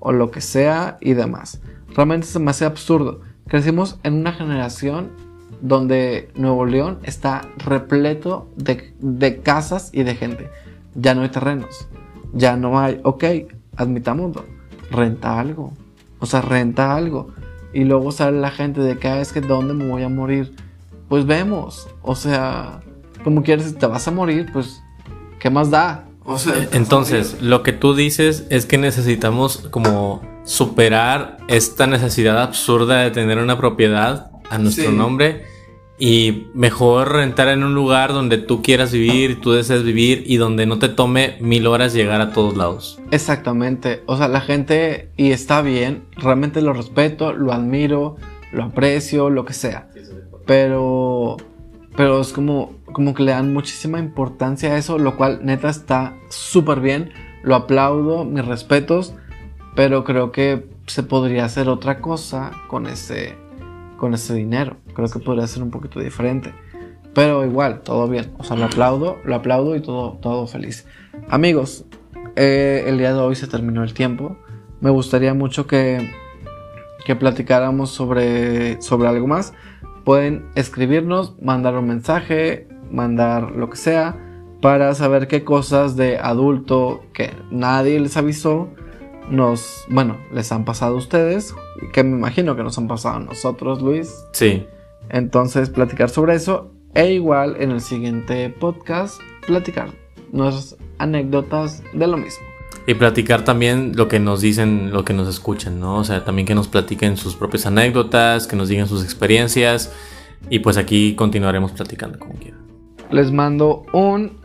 o 0.05 0.13
lo 0.13 0.31
que 0.31 0.41
sea 0.41 0.99
y 1.01 1.15
demás. 1.15 1.61
Realmente 1.97 2.39
me 2.39 2.51
hace 2.51 2.67
absurdo. 2.67 3.23
Crecimos 3.49 3.99
en 4.05 4.15
una 4.15 4.33
generación 4.33 5.11
donde 5.61 6.31
Nuevo 6.35 6.67
León 6.67 6.99
está 7.03 7.41
repleto 7.57 8.49
de, 8.57 8.95
de 9.01 9.41
casas 9.41 9.91
y 9.93 10.03
de 10.03 10.15
gente. 10.15 10.51
Ya 10.95 11.15
no 11.15 11.23
hay 11.23 11.31
terrenos. 11.31 11.89
Ya 12.35 12.57
no 12.57 12.79
hay, 12.79 13.01
ok, 13.03 13.25
admitámoslo, 13.77 14.45
renta 14.91 15.41
algo. 15.41 15.73
O 16.19 16.27
sea, 16.27 16.43
renta 16.43 16.95
algo. 16.95 17.29
Y 17.73 17.85
luego 17.85 18.13
sale 18.13 18.39
la 18.39 18.51
gente 18.51 18.81
de 18.83 18.99
que 18.99 19.09
"Ah, 19.09 19.21
es 19.21 19.33
que 19.33 19.41
dónde 19.41 19.73
me 19.73 19.89
voy 19.89 20.03
a 20.03 20.09
morir. 20.09 20.55
Pues 21.09 21.25
vemos. 21.25 21.89
O 22.03 22.15
sea, 22.15 22.81
como 23.25 23.43
quieres, 23.43 23.77
te 23.79 23.87
vas 23.87 24.07
a 24.07 24.11
morir, 24.11 24.51
pues, 24.53 24.83
¿qué 25.39 25.49
más 25.49 25.71
da? 25.71 26.05
O 26.25 26.39
sea, 26.39 26.55
a 26.55 26.77
Entonces, 26.77 27.37
lo 27.41 27.63
que 27.63 27.73
tú 27.73 27.95
dices 27.95 28.47
es 28.51 28.67
que 28.67 28.79
necesitamos 28.79 29.69
como 29.71 30.23
superar 30.45 31.39
esta 31.49 31.87
necesidad 31.87 32.43
absurda 32.43 33.01
de 33.01 33.11
tener 33.11 33.39
una 33.39 33.59
propiedad 33.59 34.31
a 34.51 34.59
nuestro 34.59 34.91
Sí. 34.91 34.97
nombre 34.97 35.45
Y 35.97 36.49
mejor 36.55 37.13
rentar 37.13 37.47
en 37.49 37.63
un 37.63 37.73
lugar 37.73 38.13
donde 38.13 38.37
tú 38.37 38.63
quieras 38.63 38.91
vivir, 38.91 39.41
tú 39.41 39.53
desees 39.53 39.85
vivir 39.85 40.25
y 40.27 40.39
donde 40.39 40.67
no 40.67 40.81
te 40.81 40.89
tome 40.89 41.37
mil 41.41 41.69
horas 41.69 41.95
llegar 41.95 42.21
a 42.21 42.33
todos 42.33 42.57
lados. 42.57 42.99
Exactamente. 43.13 44.03
O 44.07 44.17
sea, 44.17 44.27
la 44.27 44.41
gente, 44.41 45.11
y 45.17 45.31
está 45.31 45.63
bien, 45.63 46.05
realmente 46.17 46.63
lo 46.63 46.73
respeto, 46.73 47.33
lo 47.33 47.53
admiro, 47.53 48.17
lo 48.51 48.65
aprecio, 48.65 49.31
lo 49.31 49.45
que 49.45 49.53
sea. 49.53 49.87
Pero, 50.47 51.37
pero 51.97 52.21
es 52.21 52.33
como, 52.33 52.73
como 52.93 53.15
que 53.15 53.23
le 53.23 53.33
dan 53.33 53.53
muchísima 53.53 53.99
importancia 53.99 54.73
a 54.73 54.79
eso, 54.79 54.99
lo 54.99 55.17
cual 55.17 55.41
neta 55.45 55.69
está 55.69 56.15
súper 56.29 56.81
bien. 56.81 57.13
Lo 57.43 57.55
aplaudo, 57.55 58.25
mis 58.25 58.45
respetos, 58.45 59.15
pero 59.77 60.03
creo 60.05 60.33
que 60.33 60.67
se 60.87 61.03
podría 61.03 61.45
hacer 61.45 61.69
otra 61.69 62.01
cosa 62.01 62.53
con 62.69 62.87
ese, 62.87 63.37
con 63.97 64.15
ese 64.15 64.35
dinero. 64.35 64.77
Creo 64.95 65.09
que 65.09 65.19
podría 65.21 65.47
ser 65.47 65.63
un 65.63 65.71
poquito 65.71 66.01
diferente. 66.01 66.53
Pero 67.15 67.45
igual, 67.45 67.83
todo 67.83 68.09
bien. 68.09 68.33
O 68.39 68.45
sea, 68.45 68.57
lo 68.57 68.65
aplaudo, 68.65 69.19
lo 69.25 69.37
aplaudo 69.37 69.77
y 69.77 69.81
todo, 69.81 70.19
todo 70.21 70.49
feliz. 70.49 70.87
Amigos, 71.29 71.85
eh, 72.35 72.85
el 72.89 72.99
día 72.99 73.15
de 73.15 73.21
hoy 73.21 73.37
se 73.37 73.47
terminó 73.47 73.85
el 73.85 73.95
tiempo. 73.95 74.37
Me 74.81 74.91
gustaría 74.91 75.33
mucho 75.33 75.69
que, 75.69 76.13
que 77.07 77.15
platicáramos 77.15 77.91
sobre, 77.91 78.83
sobre 78.83 79.09
algo 79.09 79.29
más. 79.29 79.55
Pueden 80.05 80.47
escribirnos, 80.55 81.35
mandar 81.41 81.77
un 81.77 81.89
mensaje, 81.89 82.69
mandar 82.91 83.53
lo 83.53 83.71
que 83.71 83.77
sea, 83.77 84.17
para 84.61 84.95
saber 84.95 85.29
qué 85.29 85.45
cosas 85.45 85.97
de 85.97 86.19
adulto 86.19 87.03
que 87.13 87.33
nadie 87.51 87.99
les 88.01 88.17
avisó 88.17 88.69
nos, 89.31 89.85
bueno, 89.89 90.19
les 90.33 90.53
han 90.53 90.65
pasado 90.65 90.95
a 90.95 90.99
ustedes, 90.99 91.55
que 91.93 92.05
me 92.05 92.17
imagino 92.17 92.57
que 92.57 92.63
nos 92.63 92.77
han 92.79 92.89
pasado 92.89 93.17
a 93.17 93.21
nosotros, 93.21 93.83
Luis. 93.83 94.25
Sí. 94.33 94.67
Entonces, 95.09 95.71
platicar 95.71 96.11
sobre 96.11 96.35
eso 96.35 96.71
e 96.95 97.13
igual 97.13 97.57
en 97.59 97.71
el 97.71 97.81
siguiente 97.81 98.51
podcast 98.51 99.21
platicar 99.47 99.91
nuestras 100.33 100.77
anécdotas 100.99 101.83
de 101.93 102.07
lo 102.07 102.17
mismo. 102.17 102.54
Y 102.87 102.95
platicar 102.95 103.45
también 103.45 103.93
lo 103.95 104.09
que 104.09 104.21
nos 104.21 104.41
dicen, 104.41 104.91
lo 104.93 105.05
que 105.05 105.15
nos 105.15 105.29
escuchan, 105.29 105.81
¿no? 105.81 105.97
O 105.99 106.05
sea, 106.05 106.25
también 106.25 106.47
que 106.47 106.55
nos 106.55 106.69
platiquen 106.69 107.17
sus 107.17 107.35
propias 107.35 107.67
anécdotas, 107.67 108.47
que 108.47 108.57
nos 108.57 108.69
digan 108.69 108.89
sus 108.89 109.03
experiencias. 109.03 109.93
Y 110.51 110.59
pues 110.59 110.77
aquí 110.77 111.15
continuaremos 111.15 111.73
platicando 111.73 112.19
como 112.19 112.35
quieran. 112.35 112.61
Les 113.11 113.33
mando 113.33 113.85
un 113.93 114.39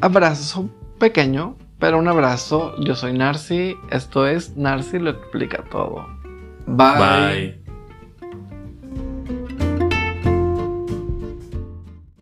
abrazo 0.00 0.70
pequeño 0.98 1.56
pero 1.80 1.98
un 1.98 2.06
abrazo, 2.08 2.74
yo 2.78 2.94
soy 2.94 3.14
Narci, 3.14 3.74
esto 3.90 4.26
es 4.26 4.54
Narci 4.54 4.98
lo 4.98 5.10
explica 5.10 5.64
todo. 5.70 6.06
Bye. 6.66 6.98
Bye. 6.98 7.59